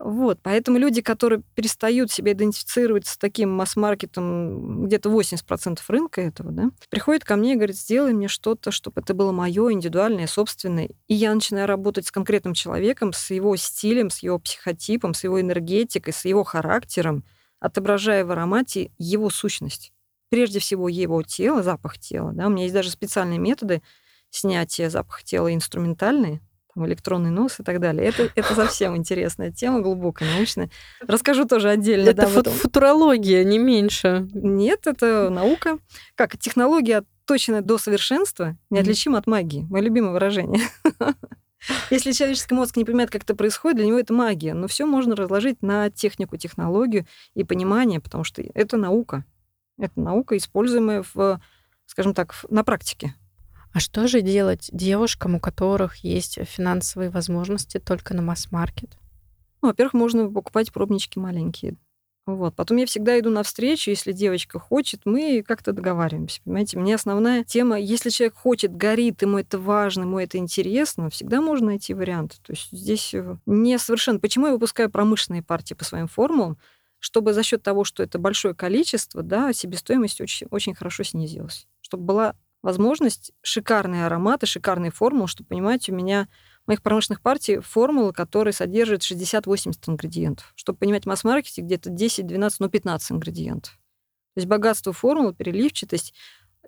[0.03, 6.71] Вот, поэтому люди, которые перестают себя идентифицировать с таким масс-маркетом, где-то 80% рынка этого, да,
[6.89, 10.89] приходят ко мне и говорят, сделай мне что-то, чтобы это было мое, индивидуальное, собственное.
[11.07, 15.39] И я начинаю работать с конкретным человеком, с его стилем, с его психотипом, с его
[15.39, 17.23] энергетикой, с его характером,
[17.61, 19.93] отображая в аромате его сущность
[20.31, 22.33] прежде всего его тело, запах тела.
[22.33, 22.47] Да?
[22.47, 23.83] У меня есть даже специальные методы
[24.31, 26.41] снятия запаха тела инструментальные,
[26.73, 28.07] там, электронный нос и так далее.
[28.07, 30.71] Это, это совсем интересная тема, глубокая, научная.
[31.01, 32.09] Расскажу тоже отдельно.
[32.09, 34.29] Это да, фу- футурология, не меньше.
[34.33, 35.79] Нет, это наука.
[36.15, 39.21] Как технология точно до совершенства неотличима mm-hmm.
[39.21, 39.67] от магии.
[39.69, 40.63] Мое любимое выражение.
[41.91, 44.55] Если человеческий мозг не понимает, как это происходит, для него это магия.
[44.55, 49.25] Но все можно разложить на технику, технологию и понимание, потому что это наука.
[49.81, 51.41] Это наука, используемая в,
[51.87, 53.15] скажем так, на практике.
[53.73, 58.99] А что же делать девушкам, у которых есть финансовые возможности только на масс-маркет?
[59.63, 61.77] Ну, во-первых, можно покупать пробнички маленькие.
[62.27, 62.55] Вот.
[62.55, 66.41] Потом я всегда иду навстречу, если девочка хочет, мы как-то договариваемся.
[66.45, 71.41] Понимаете, мне основная тема, если человек хочет, горит, ему это важно, ему это интересно, всегда
[71.41, 72.41] можно найти вариант.
[72.43, 74.21] То есть здесь э, не совершенно...
[74.21, 76.59] Почему я выпускаю промышленные партии по своим формулам?
[77.01, 81.67] Чтобы за счет того, что это большое количество, да, себестоимость очень, очень хорошо снизилась.
[81.81, 86.29] Чтобы была возможность шикарные ароматы, шикарные формулы, чтобы понимать, у меня
[86.67, 90.53] моих промышленных партий формулы, которые содержат 60-80 ингредиентов.
[90.55, 93.73] Чтобы понимать, масс-маркете где-то 10, 12, ну 15 ингредиентов.
[94.35, 96.15] То есть богатство формул, переливчатость.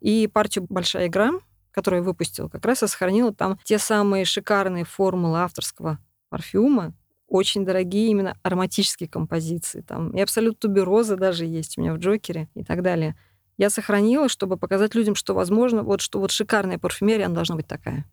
[0.01, 1.31] И партию «Большая игра»,
[1.71, 6.93] которую я выпустила, как раз я сохранила там те самые шикарные формулы авторского парфюма,
[7.33, 9.81] очень дорогие именно ароматические композиции.
[9.81, 13.17] Там и абсолют тубероза даже есть у меня в Джокере и так далее.
[13.57, 17.67] Я сохранила, чтобы показать людям, что возможно, вот что вот шикарная парфюмерия, она должна быть
[17.67, 18.05] такая.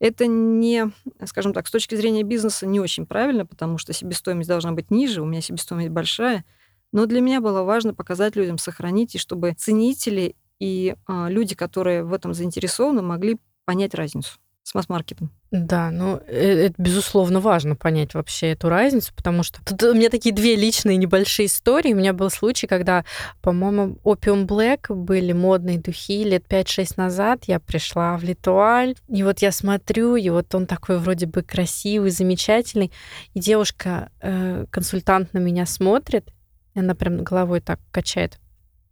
[0.00, 0.90] Это не,
[1.26, 5.20] скажем так, с точки зрения бизнеса не очень правильно, потому что себестоимость должна быть ниже,
[5.20, 6.46] у меня себестоимость большая.
[6.90, 12.02] Но для меня было важно показать людям, сохранить, и чтобы ценители и э, люди, которые
[12.02, 15.30] в этом заинтересованы, могли понять разницу с масс-маркетом.
[15.50, 20.10] Да, ну э, это безусловно важно понять вообще эту разницу, потому что тут у меня
[20.10, 21.94] такие две личные небольшие истории.
[21.94, 23.06] У меня был случай, когда,
[23.40, 27.44] по-моему, Opium Black были модные духи лет 5-6 назад.
[27.46, 32.10] Я пришла в Литуаль, и вот я смотрю, и вот он такой вроде бы красивый,
[32.10, 32.92] замечательный,
[33.32, 36.28] и девушка, э, консультант на меня смотрит,
[36.74, 38.38] и она прям головой так качает.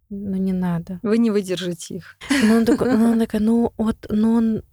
[0.09, 0.99] Ну не надо.
[1.03, 2.17] Вы не выдержите их.
[2.29, 4.63] Ну он такой, ну, он такой, ну вот, ну он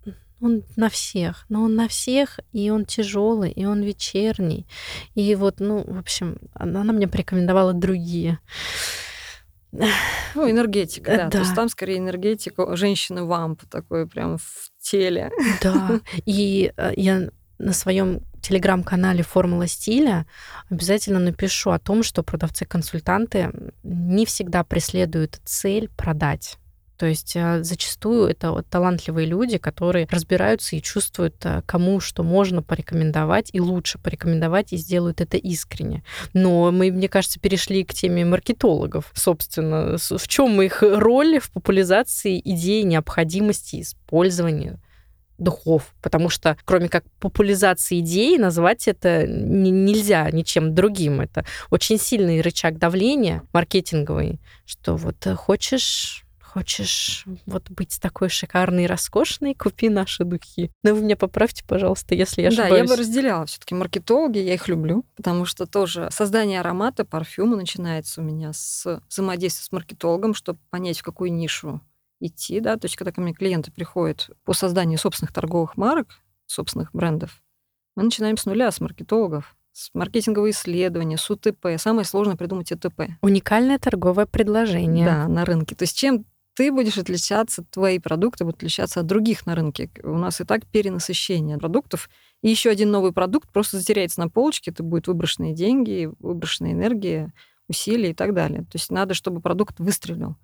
[0.44, 4.66] он на всех, но он на всех, и он тяжелый, и он вечерний.
[5.14, 8.38] И вот, ну, в общем, она, она мне порекомендовала другие.
[9.72, 11.24] Ну, энергетика, да.
[11.24, 11.30] да.
[11.30, 15.30] То есть там скорее энергетика женщины вамп такой прям в теле.
[15.62, 16.00] Да.
[16.26, 17.28] И э, я
[17.58, 20.26] на своем телеграм-канале «Формула стиля»
[20.70, 26.58] обязательно напишу о том, что продавцы-консультанты не всегда преследуют цель продать.
[27.04, 32.22] То есть а, зачастую это вот талантливые люди, которые разбираются и чувствуют, а, кому что
[32.22, 36.02] можно порекомендовать и лучше порекомендовать, и сделают это искренне.
[36.32, 39.12] Но мы, мне кажется, перешли к теме маркетологов.
[39.12, 44.80] Собственно, в чем их роль в популяризации идеи необходимости использования
[45.36, 51.20] духов, потому что кроме как популяризации идеи назвать это не, нельзя ничем другим.
[51.20, 56.23] Это очень сильный рычаг давления маркетинговый, что вот э, хочешь
[56.54, 60.70] хочешь вот быть такой шикарной и роскошной, купи наши духи.
[60.84, 62.70] Но вы меня поправьте, пожалуйста, если я ошибаюсь.
[62.70, 67.04] Да, я бы разделяла все таки маркетологи, я их люблю, потому что тоже создание аромата,
[67.04, 71.80] парфюма начинается у меня с взаимодействия с маркетологом, чтобы понять, в какую нишу
[72.20, 76.06] идти, да, то есть когда ко мне клиенты приходят по созданию собственных торговых марок,
[76.46, 77.42] собственных брендов,
[77.96, 81.66] мы начинаем с нуля, с маркетологов, с маркетингового исследования, с УТП.
[81.78, 83.08] Самое сложное придумать УТП.
[83.22, 85.04] Уникальное торговое предложение.
[85.04, 85.74] Да, на рынке.
[85.74, 89.90] То есть чем ты будешь отличаться, твои продукты будут отличаться от других на рынке.
[90.02, 92.08] У нас и так перенасыщение продуктов.
[92.42, 97.32] И еще один новый продукт просто затеряется на полочке, это будет выброшенные деньги, выброшенная энергия,
[97.68, 98.60] усилия и так далее.
[98.60, 100.36] То есть надо, чтобы продукт выстрелил.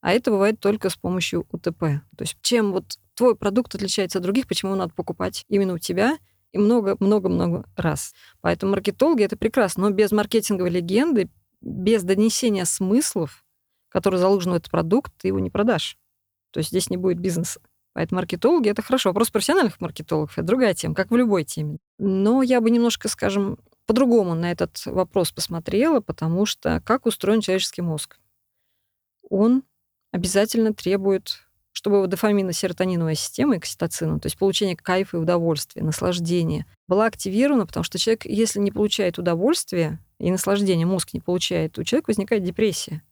[0.00, 1.80] А это бывает только с помощью УТП.
[1.80, 6.18] То есть чем вот твой продукт отличается от других, почему надо покупать именно у тебя
[6.52, 8.12] и много-много-много раз.
[8.40, 13.43] Поэтому маркетологи— это прекрасно, но без маркетинговой легенды, без донесения смыслов,
[13.94, 15.96] которые заложены в этот продукт, ты его не продашь.
[16.50, 17.60] То есть здесь не будет бизнеса.
[17.92, 19.10] Поэтому маркетологи— это хорошо.
[19.10, 21.78] Вопрос профессиональных маркетологов— это другая тема, как в любой теме.
[21.98, 27.82] Но я бы немножко, скажем, по-другому на этот вопрос посмотрела, потому что как устроен человеческий
[27.82, 28.18] мозг?
[29.30, 29.62] Он
[30.10, 37.64] обязательно требует, чтобы дофамино-серотониновая система, окситоцина, то есть получение кайфа и удовольствия, наслаждения, была активирована,
[37.64, 42.42] потому что человек, если не получает удовольствия и наслаждения, мозг не получает, у человека возникает
[42.42, 43.02] депрессия.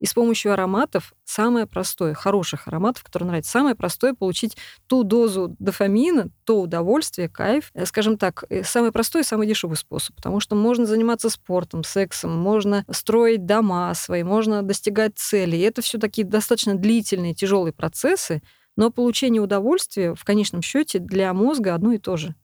[0.00, 5.54] И с помощью ароматов самое простое, хороших ароматов, которые нравятся, самое простое получить ту дозу
[5.58, 10.40] дофамина, то удовольствие, кайф, э, скажем так, э, самый простой и самый дешевый способ, потому
[10.40, 15.58] что можно заниматься спортом, сексом, можно строить дома свои, можно достигать целей.
[15.58, 18.42] И это все такие достаточно длительные, тяжелые процессы,
[18.76, 22.34] но получение удовольствия в конечном счете для мозга одно и то же.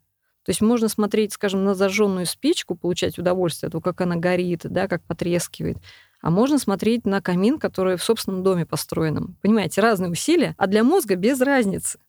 [0.44, 4.60] То есть можно смотреть, скажем, на зажженную спичку, получать удовольствие от того, как она горит,
[4.62, 5.78] да, как потрескивает
[6.26, 9.36] а можно смотреть на камин, который в собственном доме построенном.
[9.42, 12.00] Понимаете, разные усилия, а для мозга без разницы.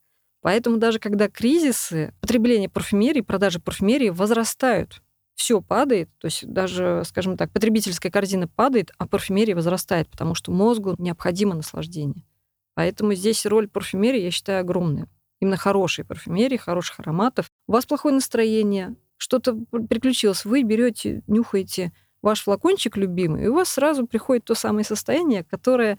[0.42, 5.04] Поэтому даже когда кризисы, потребление парфюмерии, продажи парфюмерии возрастают,
[5.36, 10.52] все падает, то есть даже, скажем так, потребительская корзина падает, а парфюмерия возрастает, потому что
[10.52, 12.26] мозгу необходимо наслаждение.
[12.74, 15.08] Поэтому здесь роль парфюмерии, я считаю, огромная.
[15.42, 17.52] Именно хорошей парфюмерии, хороших ароматов.
[17.68, 21.92] У вас плохое настроение, что-то приключилось, вы берете, нюхаете
[22.28, 25.98] ваш флакончик любимый, и у вас сразу приходит то самое состояние, которое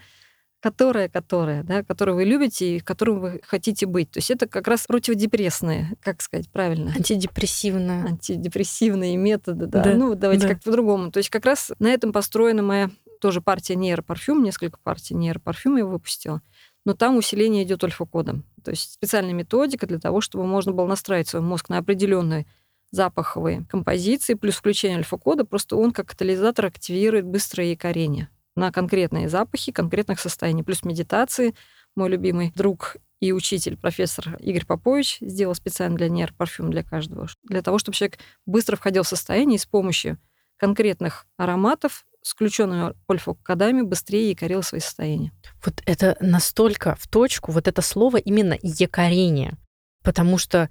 [0.61, 4.11] которое, которое, да, которое вы любите и которым вы хотите быть.
[4.11, 6.93] То есть это как раз противодепрессные, как сказать правильно?
[6.97, 8.05] Антидепрессивные.
[8.05, 9.85] Антидепрессивные методы, да.
[9.85, 10.55] да ну, давайте да.
[10.55, 11.13] как-то по-другому.
[11.13, 15.87] То есть как раз на этом построена моя тоже партия нейропарфюм, несколько партий нейропарфюма я
[15.87, 16.43] выпустила.
[16.85, 18.45] Но там усиление идет альфа-кодом.
[18.65, 22.47] То есть специальная методика для того, чтобы можно было настраивать свой мозг на определенный
[22.91, 29.73] запаховые композиции плюс включение альфа-кода, просто он как катализатор активирует быстрое якорение на конкретные запахи,
[29.73, 30.65] конкретных состояний.
[30.65, 31.55] Плюс медитации.
[31.97, 37.29] Мой любимый друг и учитель, профессор Игорь Попович, сделал специально для нейр парфюм для каждого,
[37.45, 40.19] для того, чтобы человек быстро входил в состояние и с помощью
[40.57, 45.33] конкретных ароматов с включенными ольфокодами быстрее якорил свои состояния.
[45.65, 49.57] Вот это настолько в точку, вот это слово именно якорение.
[50.03, 50.69] Потому что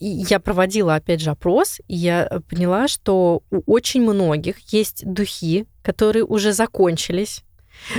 [0.00, 5.66] я проводила, опять же, опрос, и я э, поняла, что у очень многих есть духи,
[5.82, 7.42] которые уже закончились,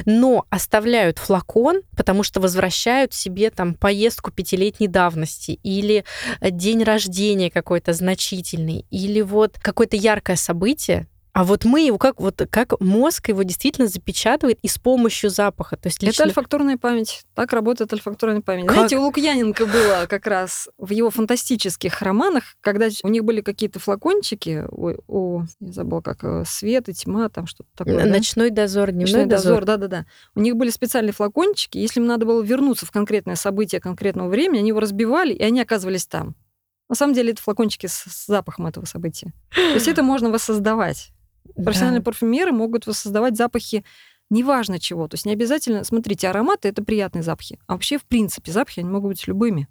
[0.06, 6.04] но оставляют флакон, потому что возвращают себе там поездку пятилетней давности или
[6.42, 12.22] э, день рождения какой-то значительный, или вот какое-то яркое событие, а вот мы его как
[12.22, 15.76] вот как мозг его действительно запечатывает и с помощью запаха.
[15.76, 16.24] То есть лично...
[16.24, 17.26] Это ольфакторная память.
[17.34, 18.68] Так работает ольфакторная память.
[18.68, 18.76] Как?
[18.76, 23.82] Знаете, у Лукьяненко было как раз в его фантастических романах, когда у них были какие-то
[23.82, 28.06] флакончики, у, у я забыла, как э, свет и тьма, там что-то такое.
[28.06, 28.62] Ночной да?
[28.62, 29.66] дозор, дневной Ночной дозор.
[29.66, 30.06] Да-да-да.
[30.36, 31.78] У них были специальные флакончики.
[31.78, 35.60] Если им надо было вернуться в конкретное событие конкретного времени, они его разбивали, и они
[35.60, 36.34] оказывались там.
[36.88, 39.34] На самом деле это флакончики с запахом этого события.
[39.54, 41.12] То есть это можно воссоздавать.
[41.56, 42.06] Профессиональные да.
[42.06, 43.84] парфюмеры могут воссоздавать запахи
[44.30, 45.08] неважно чего.
[45.08, 45.84] То есть не обязательно...
[45.84, 47.60] Смотрите, ароматы— это приятные запахи.
[47.68, 49.68] А вообще, в принципе, запахи, они могут быть любыми.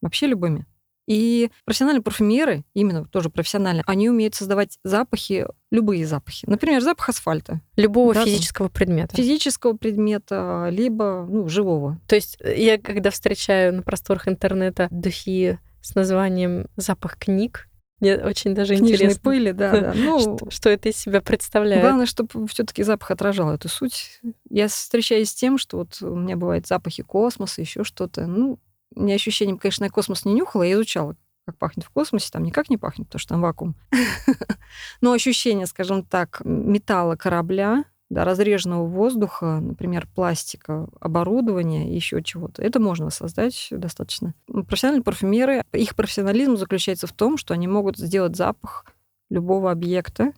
[0.00, 0.66] Вообще любыми.
[1.06, 6.44] И профессиональные парфюмеры, именно тоже профессиональные, они умеют создавать запахи, любые запахи.
[6.48, 7.60] Например, запах асфальта.
[7.76, 9.16] Любого да, физического предмета.
[9.16, 12.00] Физического предмета, либо ну, живого.
[12.06, 17.68] То есть э, я, когда встречаю на просторах интернета духи с названием «Запах книг»,
[18.02, 19.20] мне очень даже Книжной интересно.
[19.22, 19.92] пыли, да, да.
[19.96, 21.82] Ну, что, что это из себя представляет.
[21.82, 24.20] Главное, чтобы все таки запах отражал эту суть.
[24.50, 28.26] Я встречаюсь с тем, что вот у меня бывают запахи космоса, еще что-то.
[28.26, 28.58] Ну,
[28.96, 31.14] у меня ощущением, конечно, я космос не нюхала, я изучала,
[31.46, 33.76] как пахнет в космосе, там никак не пахнет, потому что там вакуум.
[35.00, 42.62] Но ощущение, скажем так, металла корабля, да, разреженного воздуха, например, пластика, оборудования, еще чего-то.
[42.62, 44.34] Это можно создать достаточно.
[44.46, 48.84] Профессиональные парфюмеры, их профессионализм заключается в том, что они могут сделать запах
[49.30, 50.32] любого объекта,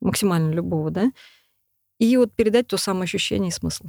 [0.00, 1.12] максимально любого, да,
[2.00, 3.84] и вот передать то самое ощущение и смысл.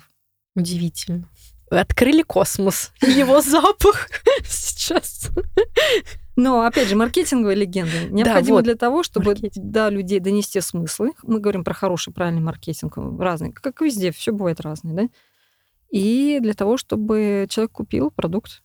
[0.56, 1.30] Удивительно.
[1.70, 2.92] Открыли космос.
[3.02, 4.10] Его запах
[4.46, 5.30] сейчас.
[6.36, 8.64] Но, опять же, маркетинговая легенда необходима да, вот.
[8.64, 9.66] для того, чтобы Маркетинг.
[9.66, 11.12] до людей донести смыслы.
[11.24, 13.52] Мы говорим про хороший, правильный маркетинг, разный.
[13.54, 15.10] Как везде, все бывает разное, да?
[15.90, 18.64] И для того, чтобы человек купил продукт.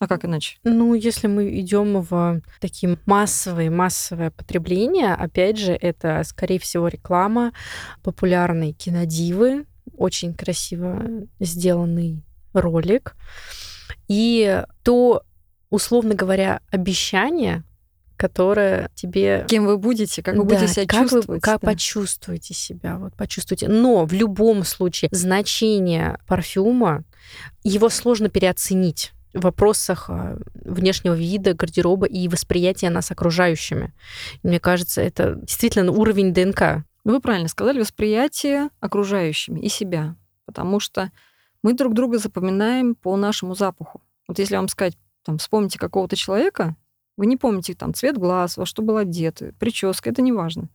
[0.00, 0.58] А как иначе?
[0.64, 7.52] Ну, если мы идем в такие массовые, массовое потребление, опять же, это, скорее всего, реклама
[8.02, 13.16] популярной кинодивы, очень красиво сделанный ролик.
[14.08, 15.22] И то
[15.74, 17.64] условно говоря, обещание,
[18.16, 19.44] которое тебе...
[19.48, 21.28] Кем вы будете, как вы да, будете себя как чувствовать.
[21.28, 21.66] Вы, как да.
[21.66, 23.68] почувствуете себя, вот почувствуйте.
[23.68, 27.04] Но в любом случае значение парфюма,
[27.62, 33.92] его сложно переоценить в вопросах а, внешнего вида, гардероба и восприятия нас окружающими.
[34.44, 36.84] Мне кажется, это действительно уровень ДНК.
[37.02, 40.16] Вы правильно сказали, восприятие окружающими и себя.
[40.46, 41.10] Потому что
[41.64, 44.02] мы друг друга запоминаем по нашему запаху.
[44.28, 46.76] Вот если вам сказать, там, вспомните какого-то человека,
[47.16, 50.68] вы не помните там цвет глаз, во что был одет, прическа, это не важно.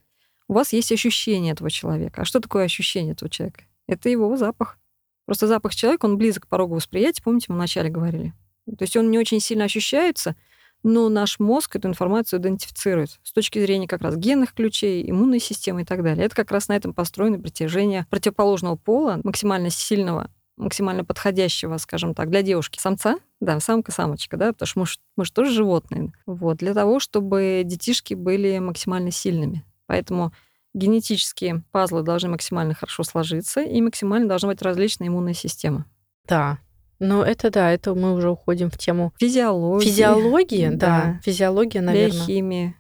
[0.48, 2.24] У вас есть ощущение этого человека.
[2.24, 3.66] А что такое ощущение этого человека?
[3.86, 4.80] Это его запах.
[5.26, 8.34] Просто запах человека, он близок к порогу восприятия, помните, мы вначале говорили.
[8.66, 10.36] То есть он не очень сильно ощущается,
[10.82, 15.84] но наш мозг эту информацию идентифицирует с точки зрения как раз генных ключей, иммунной системы
[15.84, 16.26] и так далее.
[16.26, 22.30] Это как раз на этом построено притяжение противоположного пола, максимально сильного максимально подходящего, скажем так,
[22.30, 24.86] для девушки самца, да, самка-самочка, да, потому что мы,
[25.18, 29.66] мы же тоже животные, вот, для того, чтобы детишки были максимально сильными.
[29.88, 30.34] Поэтому
[30.74, 35.86] генетические пазлы должны максимально хорошо сложиться, и максимально должна быть различная иммунная система.
[36.28, 36.60] Да,
[37.00, 39.86] ну, это да, это мы уже уходим в тему физиологии.
[39.86, 40.76] Физиологии, да.
[40.78, 41.20] да.
[41.24, 42.18] Физиология, наверное.
[42.18, 42.76] Биохимии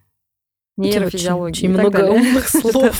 [0.79, 1.51] нейрофизиологии.
[1.51, 2.99] Очень, очень много умных слов.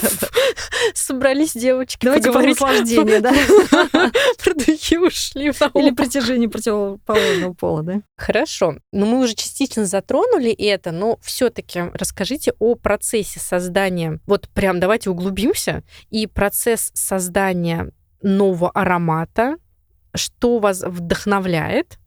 [0.94, 2.58] Собрались девочки Давайте поговорить.
[2.58, 3.32] про наслаждение, да?
[4.42, 5.46] Про духи ушли.
[5.74, 8.02] Или притяжение противоположного пола, да?
[8.16, 8.76] Хорошо.
[8.92, 14.20] Но мы уже частично затронули это, но все таки расскажите о процессе создания.
[14.26, 15.82] Вот прям давайте углубимся.
[16.10, 17.90] И процесс создания
[18.22, 19.56] нового аромата,
[20.14, 21.98] что вас вдохновляет,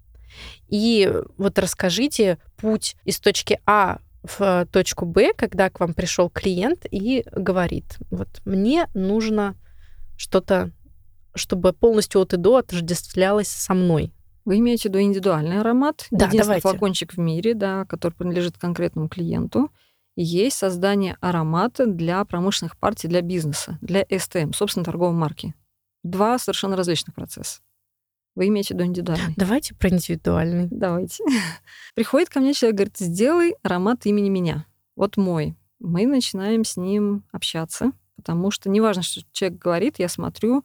[0.67, 6.85] и вот расскажите путь из точки А в точку Б, когда к вам пришел клиент
[6.89, 9.55] и говорит, вот мне нужно
[10.17, 10.71] что-то,
[11.35, 14.13] чтобы полностью от и до отождествлялось со мной.
[14.45, 16.67] Вы имеете в виду индивидуальный аромат, да, единственный давайте.
[16.67, 19.71] флакончик в мире, да, который принадлежит конкретному клиенту.
[20.15, 25.55] И есть создание аромата для промышленных партий, для бизнеса, для СТМ, собственно, торговой марки.
[26.03, 27.61] Два совершенно различных процесса.
[28.35, 29.33] Вы имеете в виду индивидуальный?
[29.37, 30.67] Давайте про индивидуальный.
[30.71, 31.23] Давайте.
[31.95, 34.65] Приходит ко мне человек, говорит, сделай аромат имени меня.
[34.95, 35.55] Вот мой.
[35.79, 40.63] Мы начинаем с ним общаться, потому что неважно, что человек говорит, я смотрю,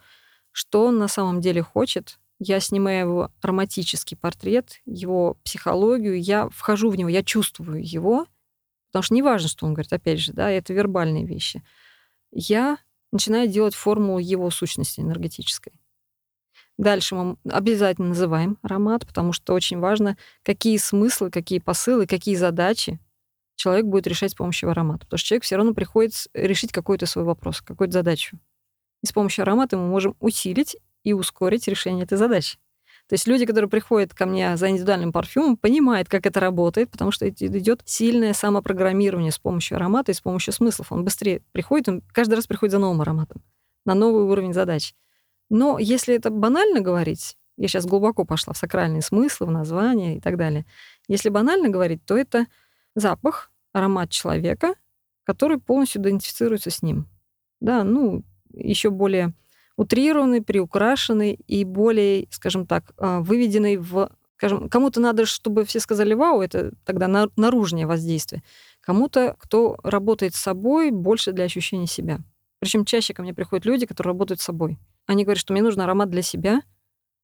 [0.52, 2.18] что он на самом деле хочет.
[2.38, 8.26] Я снимаю его ароматический портрет, его психологию, я вхожу в него, я чувствую его,
[8.86, 11.62] потому что неважно, что он говорит, опять же, да, это вербальные вещи.
[12.30, 12.78] Я
[13.10, 15.72] начинаю делать формулу его сущности энергетической.
[16.78, 23.00] Дальше мы обязательно называем аромат, потому что очень важно, какие смыслы, какие посылы, какие задачи
[23.56, 25.00] человек будет решать с помощью аромата.
[25.00, 28.38] Потому что человек все равно приходит решить какой-то свой вопрос, какую-то задачу.
[29.02, 32.58] И с помощью аромата мы можем усилить и ускорить решение этой задачи.
[33.08, 37.10] То есть люди, которые приходят ко мне за индивидуальным парфюмом, понимают, как это работает, потому
[37.10, 40.92] что идет сильное самопрограммирование с помощью аромата и с помощью смыслов.
[40.92, 43.42] Он быстрее приходит, он каждый раз приходит за новым ароматом,
[43.86, 44.94] на новый уровень задач.
[45.50, 50.20] Но если это банально говорить, я сейчас глубоко пошла в сакральные смыслы, в название и
[50.20, 50.64] так далее.
[51.08, 52.46] Если банально говорить, то это
[52.94, 54.74] запах, аромат человека,
[55.24, 57.08] который полностью идентифицируется с ним.
[57.60, 59.34] Да, ну, еще более
[59.76, 66.14] утрированный, приукрашенный и более, скажем так, а, выведенный в Скажем, кому-то надо, чтобы все сказали
[66.14, 68.44] «Вау», это тогда наружное воздействие.
[68.80, 72.20] Кому-то, кто работает с собой, больше для ощущения себя.
[72.60, 74.78] Причем чаще ко мне приходят люди, которые работают с собой.
[75.06, 76.62] Они говорят, что мне нужен аромат для себя,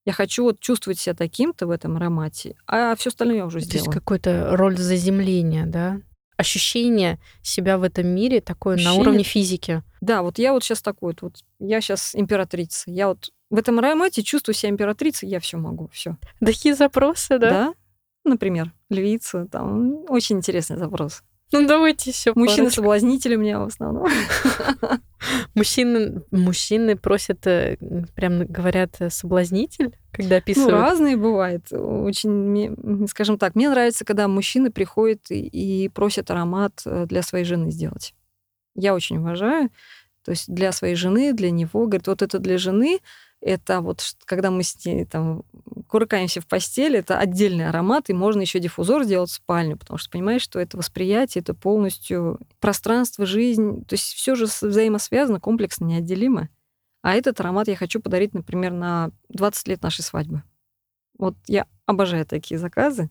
[0.04, 3.64] я хочу вот чувствовать себя таким-то в этом аромате, а все остальное я уже То
[3.64, 3.86] сделала.
[3.86, 6.00] есть какой-то роль заземления, да?
[6.36, 8.98] Ощущение себя в этом мире такое Ощущение...
[8.98, 9.82] на уровне физики.
[10.00, 12.90] Да, вот я вот сейчас такой вот, я сейчас императрица.
[12.90, 16.16] Я вот в этом аромате чувствую себя императрицей, я все могу, все.
[16.40, 17.50] Такие запросы, да?
[17.50, 17.74] Да.
[18.24, 21.22] Например, львица, там очень интересный запрос.
[21.54, 22.32] Ну, давайте все.
[22.34, 24.08] Мужчины-соблазнители у меня в основном.
[25.54, 27.76] Мужчины, мужчины просят, э,
[28.16, 30.72] прям говорят, э, соблазнитель, когда ну, описывают?
[30.72, 31.72] Ну, разные бывают.
[31.72, 37.70] Очень, скажем так, мне нравится, когда мужчины приходят и просят аромат э, для своей жены
[37.70, 38.14] сделать.
[38.74, 39.70] Я очень уважаю.
[40.24, 41.86] То есть для своей жены, для него.
[41.86, 42.98] Говорит, вот это для жены,
[43.44, 45.42] это вот когда мы с ней там
[45.86, 50.10] куркаемся в постели, это отдельный аромат, и можно еще диффузор сделать в спальню, потому что
[50.10, 56.48] понимаешь, что это восприятие, это полностью пространство, жизнь, то есть все же взаимосвязано, комплексно, неотделимо.
[57.02, 60.42] А этот аромат я хочу подарить, например, на 20 лет нашей свадьбы.
[61.18, 63.10] Вот я обожаю такие заказы.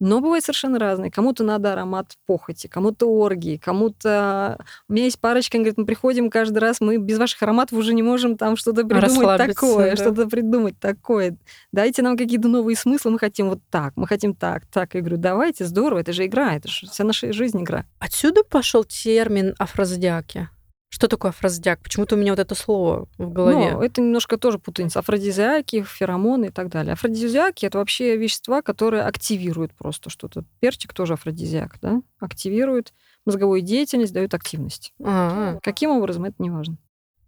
[0.00, 1.10] Но бывают совершенно разные.
[1.10, 4.58] Кому-то надо аромат похоти, кому-то оргии, кому-то...
[4.88, 8.02] У меня есть парочка, говорит, мы приходим каждый раз, мы без ваших ароматов уже не
[8.02, 9.96] можем там что-то придумать такое, да.
[9.96, 11.36] что-то придумать такое.
[11.72, 14.94] Дайте нам какие-то новые смыслы, мы хотим вот так, мы хотим так, так.
[14.94, 17.84] Я говорю, давайте, здорово, это же игра, это же вся наша жизнь игра.
[17.98, 20.48] Отсюда пошел термин афрозодиаки.
[20.94, 21.80] Что такое афродизиак?
[21.80, 23.72] Почему-то у меня вот это слово в голове.
[23.72, 25.00] Ну, это немножко тоже путаница.
[25.00, 26.92] Афродизиаки, феромоны и так далее.
[26.92, 30.44] Афродизиаки— это вообще вещества, которые активируют просто что-то.
[30.60, 32.00] Перчик тоже афродизиак, да?
[32.20, 32.94] Активирует
[33.26, 34.92] мозговую деятельность, дает активность.
[35.02, 35.58] А-а.
[35.64, 36.76] Каким образом, это не важно.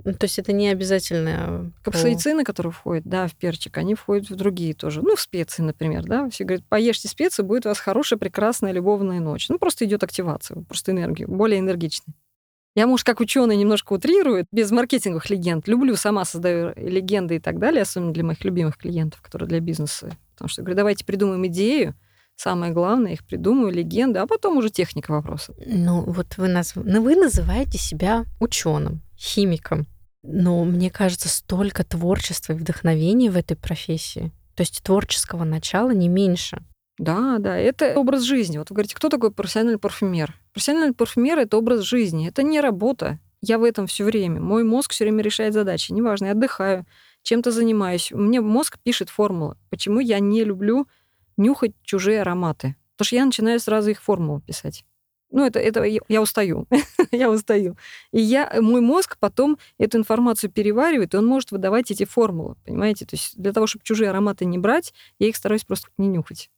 [0.04, 1.72] Ну, то есть это не обязательно...
[1.82, 5.02] Капсаицины, которые входят, да, в перчик, они входят в другие тоже.
[5.02, 6.30] Ну, в специи, например, да.
[6.30, 9.48] Все говорят, поешьте специи, будет у вас хорошая, прекрасная любовная ночь.
[9.48, 12.14] Ну, просто идет активация, просто энергию, более энергичный.
[12.77, 15.66] Я, может, как ученый немножко утрирую, без маркетинговых легенд.
[15.66, 20.11] Люблю, сама создаю легенды и так далее, особенно для моих любимых клиентов, которые для бизнеса.
[20.35, 21.95] Потому что я говорю, давайте придумаем идею,
[22.37, 25.55] самое главное, их придумаю, легенды, а потом уже техника вопроса.
[25.66, 26.74] Ну, вот вы, наз...
[26.74, 29.87] ну, вы называете себя ученым, химиком.
[30.22, 34.33] Но мне кажется, столько творчества и вдохновения в этой профессии.
[34.55, 36.62] То есть творческого начала не меньше.
[36.99, 38.59] Да, да, это образ жизни.
[38.59, 40.34] Вот вы говорите, кто такой профессиональный парфюмер?
[40.53, 43.18] Профессиональный парфюмер— это образ жизни, это не работа.
[43.42, 44.40] Я в этом все время.
[44.40, 45.92] Мой мозг все время решает задачи.
[45.92, 46.86] Неважно, я отдыхаю,
[47.22, 48.11] чем-то занимаюсь.
[48.12, 49.57] Мне мозг пишет формулы.
[49.68, 50.88] Почему я не люблю
[51.36, 52.76] нюхать чужие ароматы?
[52.97, 54.84] Потому что я начинаю сразу их формулу писать.
[55.30, 56.66] Ну, это, это я устаю.
[57.11, 57.76] я устаю.
[58.11, 62.57] И я, мой мозг потом эту информацию переваривает, и он может выдавать эти формулы.
[62.64, 63.05] Понимаете?
[63.05, 66.49] То есть для того, чтобы чужие ароматы не брать, я их стараюсь просто не нюхать.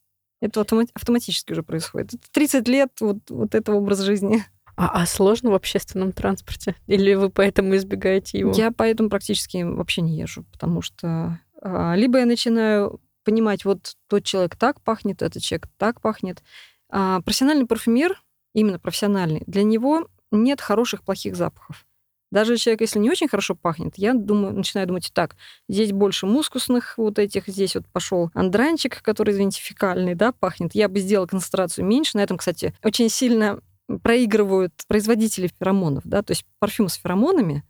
[0.41, 2.11] Это автоматически уже происходит.
[2.31, 4.43] 30 лет вот, вот этого образа жизни.
[4.77, 6.75] А, а сложно в общественном транспорте?
[6.87, 8.53] Или вы поэтому избегаете его?
[8.53, 14.23] Я поэтому практически вообще не езжу, потому что а, либо я начинаю понимать, вот тот
[14.23, 16.41] человек так пахнет, этот человек так пахнет.
[16.89, 18.21] А профессиональный парфюмер,
[18.53, 21.85] именно профессиональный, для него нет хороших, плохих запахов.
[22.31, 25.35] Даже человек, если не очень хорошо пахнет, я думаю, начинаю думать так,
[25.67, 30.75] здесь больше мускусных вот этих, здесь вот пошел андранчик, который, извините, фекальный, да, пахнет.
[30.75, 32.17] Я бы сделала концентрацию меньше.
[32.17, 33.59] На этом, кстати, очень сильно
[34.03, 37.63] проигрывают производители феромонов, да, то есть парфюм с феромонами,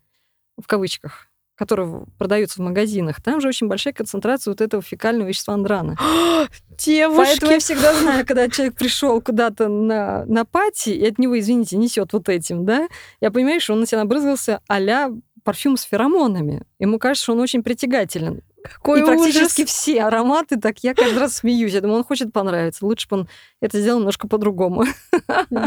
[0.62, 1.29] в кавычках,
[1.60, 5.94] которые продаются в магазинах, там же очень большая концентрация вот этого фекального вещества андрана.
[6.78, 7.18] Девушки!
[7.18, 11.76] Поэтому я всегда знаю, когда человек пришел куда-то на, на пати, и от него, извините,
[11.76, 12.88] несет вот этим, да,
[13.20, 15.10] я понимаю, что он на себя набрызгался а
[15.44, 16.62] парфюм с феромонами.
[16.78, 18.40] Ему кажется, что он очень притягателен.
[18.62, 19.16] Какой и ужас.
[19.16, 21.72] практически все ароматы, так я каждый раз смеюсь.
[21.72, 22.84] Я думаю, он хочет понравиться.
[22.84, 23.28] Лучше бы он
[23.60, 24.84] это сделал немножко по-другому.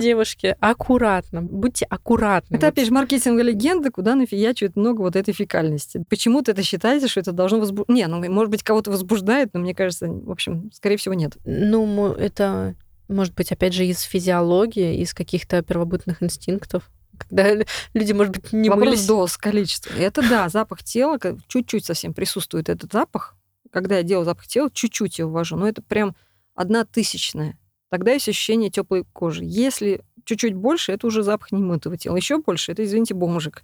[0.01, 1.41] Девушки, аккуратно.
[1.41, 2.55] Будьте аккуратны.
[2.55, 6.03] Это, опять же, маркетинговая легенда, куда нафиячивают много вот этой фекальности.
[6.09, 7.95] Почему-то это считаете, что это должно возбуждать...
[7.95, 11.37] Не, ну, может быть, кого-то возбуждает, но мне кажется, в общем, скорее всего, нет.
[11.45, 12.75] Ну, это
[13.07, 16.89] может быть, опять же, из физиологии, из каких-то первобытных инстинктов
[17.29, 17.63] когда
[17.93, 19.05] люди, может быть, не Вопрос мылись.
[19.07, 19.93] доз, количество.
[19.93, 23.35] Это да, запах тела, чуть-чуть совсем присутствует этот запах.
[23.71, 26.15] Когда я делаю запах тела, чуть-чуть его ввожу, но это прям
[26.55, 27.57] одна тысячная.
[27.89, 29.43] Тогда есть ощущение теплой кожи.
[29.43, 32.15] Если чуть-чуть больше, это уже запах немытого тела.
[32.15, 33.63] Еще больше, это, извините, бомжик.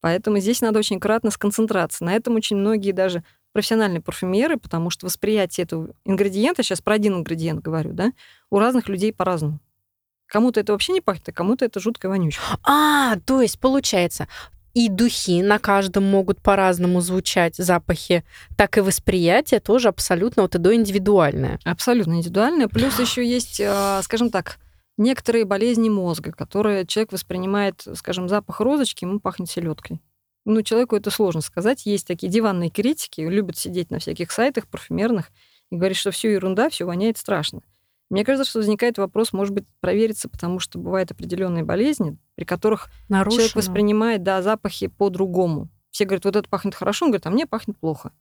[0.00, 2.04] Поэтому здесь надо очень кратно сконцентрироваться.
[2.04, 7.14] На этом очень многие даже профессиональные парфюмеры, потому что восприятие этого ингредиента, сейчас про один
[7.14, 8.12] ингредиент говорю, да,
[8.50, 9.58] у разных людей по-разному.
[10.26, 12.42] Кому-то это вообще не пахнет, а кому-то это жуткая вонючка.
[12.64, 14.26] А, то есть получается,
[14.74, 18.24] и духи на каждом могут по-разному звучать, запахи,
[18.56, 21.58] так и восприятие тоже абсолютно вот и до индивидуальное.
[21.64, 22.68] Абсолютно индивидуальное.
[22.68, 24.58] Плюс еще есть, а, скажем так,
[24.98, 30.00] некоторые болезни мозга, которые человек воспринимает, скажем, запах розочки, ему пахнет селедкой.
[30.44, 31.86] Ну, человеку это сложно сказать.
[31.86, 35.30] Есть такие диванные критики, любят сидеть на всяких сайтах парфюмерных
[35.70, 37.62] и говорить, что все ерунда, все воняет страшно.
[38.08, 42.88] Мне кажется, что возникает вопрос, может быть, провериться, потому что бывают определенные болезни, при которых
[43.08, 43.38] Нарушено.
[43.38, 45.68] человек воспринимает да, запахи по-другому.
[45.90, 48.12] Все говорят, вот это пахнет хорошо, он говорит, а мне пахнет плохо.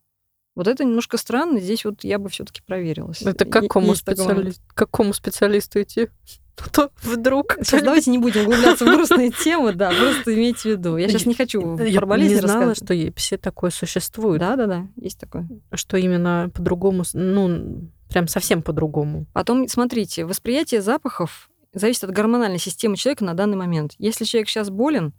[0.56, 1.60] Вот это немножко странно.
[1.60, 3.22] Здесь вот я бы все-таки проверилась.
[3.22, 4.54] Это к какому, специали...
[4.74, 6.08] какому специалисту идти?
[6.72, 7.58] то вдруг...
[7.62, 10.98] Сейчас давайте не будем углубляться в грустные темы, да, просто имейте в виду.
[10.98, 14.40] Я сейчас не хочу я про болезнь не знала, что все такое существует.
[14.40, 15.48] Да-да-да, есть такое.
[15.74, 19.26] Что именно по-другому, ну, прям совсем по-другому.
[19.34, 23.94] Потом, смотрите, восприятие запахов зависит от гормональной системы человека на данный момент.
[23.98, 25.14] Если человек сейчас болен,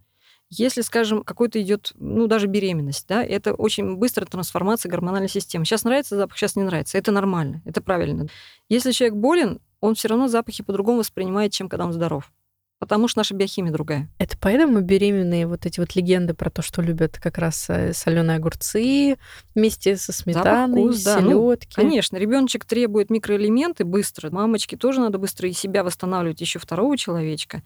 [0.49, 5.65] если, скажем, какой-то идет, ну, даже беременность, да, это очень быстрая трансформация гормональной системы.
[5.65, 6.99] Сейчас нравится запах, сейчас не нравится.
[6.99, 8.29] Это нормально, это правильно.
[8.69, 12.33] Если человек болен, он все равно запахи по-другому воспринимает, чем когда он здоров.
[12.79, 14.09] Потому что наша биохимия другая.
[14.19, 18.37] Это поэтому беременные вот эти вот легенды про то, что любят как раз э, соленые
[18.37, 19.17] огурцы
[19.55, 21.21] вместе со сметаной, вкус, да.
[21.21, 21.73] селедки.
[21.77, 24.31] Ну, конечно, ребеночек требует микроэлементы быстро.
[24.31, 27.63] Мамочке тоже надо быстро и себя восстанавливать еще второго человечка.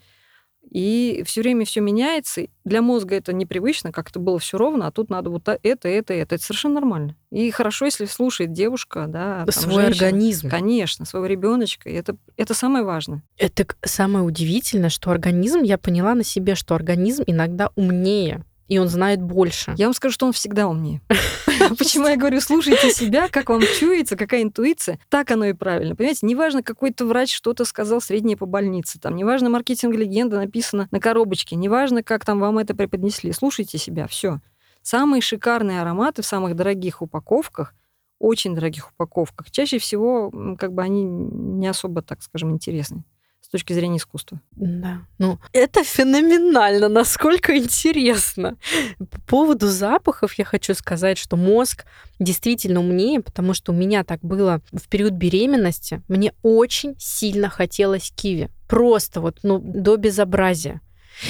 [0.68, 2.42] И все время все меняется.
[2.64, 5.88] Для мозга это непривычно, как это было все ровно, а тут надо вот это, это,
[5.88, 6.34] это.
[6.34, 7.16] Это совершенно нормально.
[7.32, 10.06] И хорошо, если слушает девушка, да, там, свой женщина.
[10.06, 10.48] организм.
[10.48, 11.90] Конечно, своего ребеночка.
[11.90, 13.22] Это, это самое важное.
[13.36, 18.88] Это самое удивительное, что организм, я поняла на себе, что организм иногда умнее и он
[18.88, 19.74] знает больше.
[19.76, 21.02] Я вам скажу, что он всегда умнее.
[21.78, 25.96] Почему я говорю, слушайте себя, как вам чуется, какая интуиция, так оно и правильно.
[25.96, 31.56] Понимаете, неважно, какой-то врач что-то сказал среднее по больнице, там, неважно, маркетинг-легенда написана на коробочке,
[31.56, 34.40] неважно, как там вам это преподнесли, слушайте себя, все.
[34.82, 37.74] Самые шикарные ароматы в самых дорогих упаковках,
[38.20, 43.04] очень дорогих упаковках, чаще всего как бы они не особо, так скажем, интересны
[43.50, 44.40] точки зрения искусства.
[44.52, 45.02] Да.
[45.18, 48.56] Ну, это феноменально, насколько интересно.
[48.98, 51.84] По поводу запахов я хочу сказать, что мозг
[52.18, 56.02] действительно умнее, потому что у меня так было в период беременности.
[56.08, 58.50] Мне очень сильно хотелось киви.
[58.68, 60.80] Просто вот, ну, до безобразия.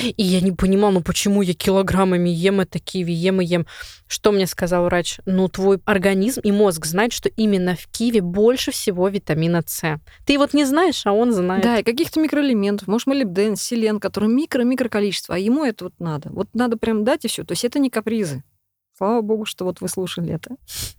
[0.02, 3.66] И я не понимала, ну почему я килограммами ем это киви, ем и ем.
[4.06, 5.20] Что мне сказал врач?
[5.26, 10.00] Ну, твой организм и мозг знают, что именно в киви больше всего витамина С.
[10.26, 11.62] Ты вот не знаешь, а он знает.
[11.62, 12.88] Да, и каких-то микроэлементов.
[12.88, 16.30] Может, молибден, селен, который микро-микро количество, а ему это вот надо.
[16.30, 17.44] Вот надо прям дать и все.
[17.44, 18.42] То есть это не капризы.
[18.96, 20.56] Слава богу, что вот вы слушали это.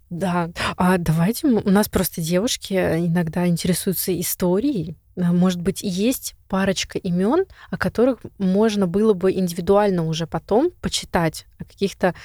[0.09, 0.49] Да.
[0.75, 7.45] А давайте, у нас просто девушки иногда интересуются историей Э, может быть, есть парочка имен,
[7.69, 12.15] о которых можно было бы индивидуально уже потом почитать, о каких-то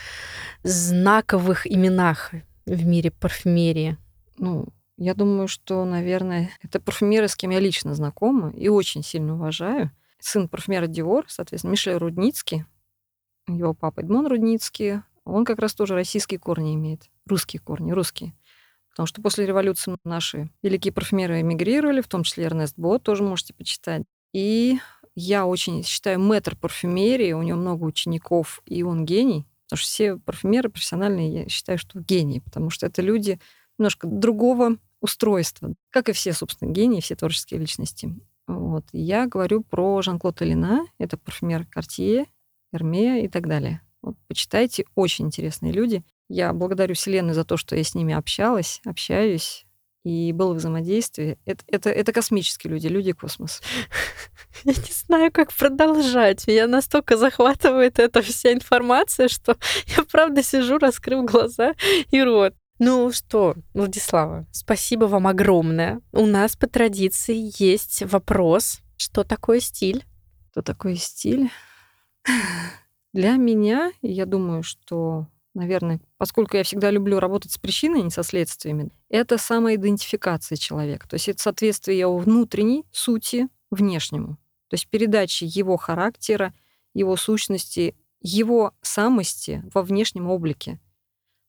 [0.63, 2.33] знаковых именах
[2.65, 3.97] в мире парфюмерии?
[4.39, 4.69] Ну,
[4.99, 9.91] я думаю, что, наверное, это парфюмеры, с кем я лично знакома и очень сильно уважаю.
[10.19, 12.65] Сын парфюмера Диор, соответственно, Мишель Рудницкий,
[13.47, 18.33] его папа Эдмон Рудницкий, он как раз тоже российские корни имеет, русские корни, русские.
[18.97, 23.53] Потому что после революции наши великие парфюмеры эмигрировали, в том числе Эрнест Бо, тоже можете
[23.53, 24.05] почитать.
[24.33, 24.79] И
[25.15, 29.45] я очень считаю мэтр парфюмерии, у него много учеников, и он гений.
[29.67, 33.39] Потому что все парфюмеры профессиональные, я считаю, что гении, потому что это люди
[33.79, 38.19] немножко другого устройства, как и все, собственно, гении, все творческие личности.
[38.47, 38.87] Вот.
[38.93, 42.29] Я говорю про Жан-Клод Элина, это парфюмер Cartier,
[42.75, 43.83] Hermé и так далее.
[44.01, 46.03] Вот, почитайте, очень интересные люди.
[46.29, 49.67] Я благодарю Вселенную за то, что я с ними общалась, общаюсь,
[50.07, 51.37] и было взаимодействие.
[51.47, 53.61] Это, это, это космические люди, люди космос.
[54.65, 56.47] Я не знаю, как продолжать.
[56.47, 59.57] Меня настолько захватывает эта вся информация, что
[59.97, 61.75] я правда сижу, раскрыв глаза
[62.13, 62.55] и рот.
[62.79, 66.01] Ну что, Владислава, спасибо вам огромное.
[66.13, 68.81] У нас по традиции есть вопрос.
[68.97, 70.05] Что такое стиль?
[70.53, 71.51] Что такое стиль?
[73.13, 75.27] Для меня, я думаю, что
[75.57, 81.09] наверное, поскольку я всегда люблю работать с причиной, а не со следствиями, это самоидентификация человека.
[81.09, 84.37] То есть это соответствие его внутренней сути внешнему.
[84.69, 86.53] То есть передача его характера,
[86.95, 90.79] его сущности, его самости во внешнем облике.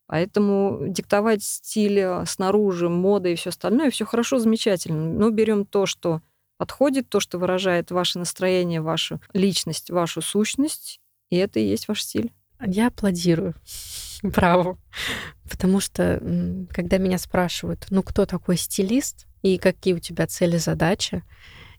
[0.07, 5.05] Поэтому диктовать стиль э, снаружи, мода и все остальное, все хорошо, замечательно.
[5.05, 6.21] Но берем то, что
[6.57, 12.03] подходит, то, что выражает ваше настроение, вашу личность, вашу сущность, и это и есть ваш
[12.03, 12.31] стиль.
[12.65, 13.55] Я аплодирую.
[14.23, 14.77] Браво.
[15.49, 16.21] Потому что,
[16.71, 21.23] когда меня спрашивают, ну, кто такой стилист и какие у тебя цели, задачи,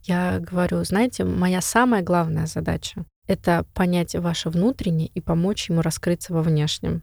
[0.04, 6.32] я говорю, знаете, моя самая главная задача это понять ваше внутреннее и помочь ему раскрыться
[6.32, 7.02] во внешнем.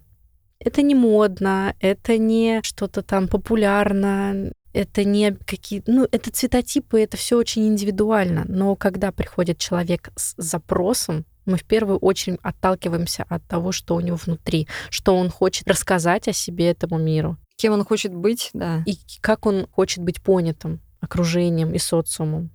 [0.60, 5.84] Это не модно, это не что-то там популярно, это не какие...
[5.86, 8.44] Ну, это цветотипы, это все очень индивидуально.
[8.48, 14.00] Но когда приходит человек с запросом, мы в первую очередь отталкиваемся от того, что у
[14.00, 17.38] него внутри, что он хочет рассказать о себе этому миру.
[17.58, 18.84] Кем он хочет быть, да.
[18.86, 22.50] И как он хочет быть понятым окружением и социумом.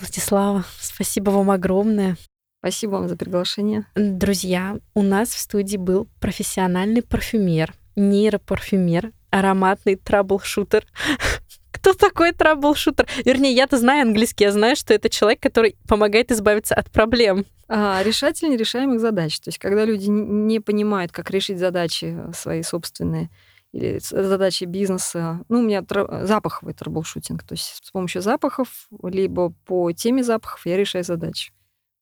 [0.00, 2.16] Владислава, спасибо вам огромное.
[2.60, 3.86] Спасибо вам за приглашение.
[3.94, 10.84] Друзья, у нас в студии был профессиональный парфюмер, нейропарфюмер, ароматный troubleshooter.
[11.70, 13.06] Кто такой troubleshooter?
[13.24, 17.44] Вернее, я-то знаю английский, я знаю, что это человек, который помогает избавиться от проблем.
[17.68, 19.38] А, решатель нерешаемых задач.
[19.40, 23.30] То есть, когда люди не понимают, как решить задачи свои собственные,
[23.72, 25.44] или задачи бизнеса.
[25.48, 26.24] Ну, у меня тр...
[26.24, 27.42] запаховый troubleshooting.
[27.42, 31.52] То есть с помощью запахов, либо по теме запахов я решаю задачи.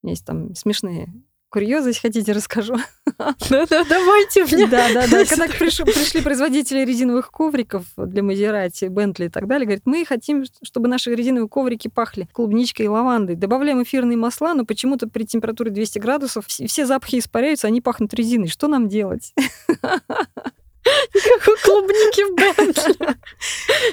[0.02, 1.12] У меня есть там смешные
[1.56, 2.76] курьезы, если хотите, расскажу.
[3.18, 4.66] Да-да, давайте мне.
[4.66, 5.24] Да-да-да.
[5.28, 10.88] Когда пришли производители резиновых ковриков для Мазерати, Бентли и так далее, говорят, мы хотим, чтобы
[10.88, 13.36] наши резиновые коврики пахли клубничкой и лавандой.
[13.36, 18.48] Добавляем эфирные масла, но почему-то при температуре 200 градусов все запахи испаряются, они пахнут резиной.
[18.48, 19.32] Что нам делать?
[21.64, 23.16] Клубники в Бентли.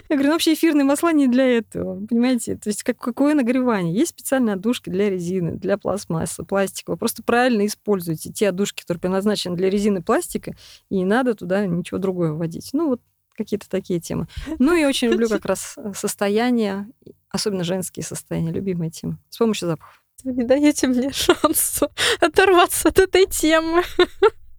[0.09, 2.55] Я говорю, ну вообще эфирные масла не для этого, понимаете?
[2.55, 3.93] То есть как, какое нагревание?
[3.93, 6.91] Есть специальные отдушки для резины, для пластмассы, пластика.
[6.91, 10.55] Вы просто правильно используйте те отдушки, которые предназначены для резины пластика,
[10.89, 12.69] и не надо туда ничего другое вводить.
[12.73, 13.01] Ну вот
[13.35, 14.27] какие-то такие темы.
[14.59, 16.87] Ну и очень люблю как раз э, состояние,
[17.29, 20.03] особенно женские состояния, любимая тема, с помощью запахов.
[20.23, 21.89] Вы не даете мне шанса
[22.21, 23.83] оторваться от этой темы.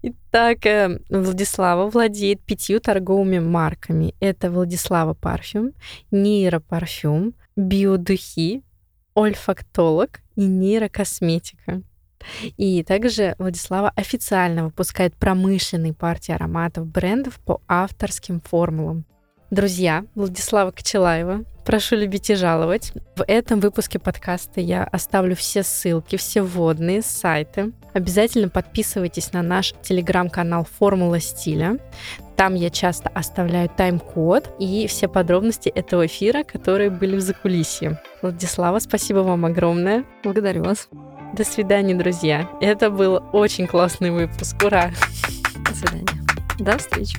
[0.06, 4.14] Итак, э, Владислава владеет пятью торговыми марками.
[4.20, 5.72] Это Владислава парфюм,
[6.10, 8.62] нейропарфюм, биодухи,
[9.14, 11.80] ольфактолог и нейрокосметика.
[12.58, 19.06] И также Владислава официально выпускает промышленные партии ароматов брендов по авторским формулам.
[19.54, 22.92] Друзья, Владислава Кочелаева, прошу любить и жаловать.
[23.14, 27.70] В этом выпуске подкаста я оставлю все ссылки, все вводные сайты.
[27.92, 31.78] Обязательно подписывайтесь на наш телеграм-канал «Формула стиля».
[32.34, 38.02] Там я часто оставляю тайм-код и все подробности этого эфира, которые были в закулисье.
[38.22, 40.04] Владислава, спасибо вам огромное.
[40.24, 40.88] Благодарю вас.
[41.32, 42.50] До свидания, друзья.
[42.60, 44.56] Это был очень классный выпуск.
[44.64, 44.90] Ура!
[45.64, 46.08] До свидания.
[46.58, 47.18] До встречи.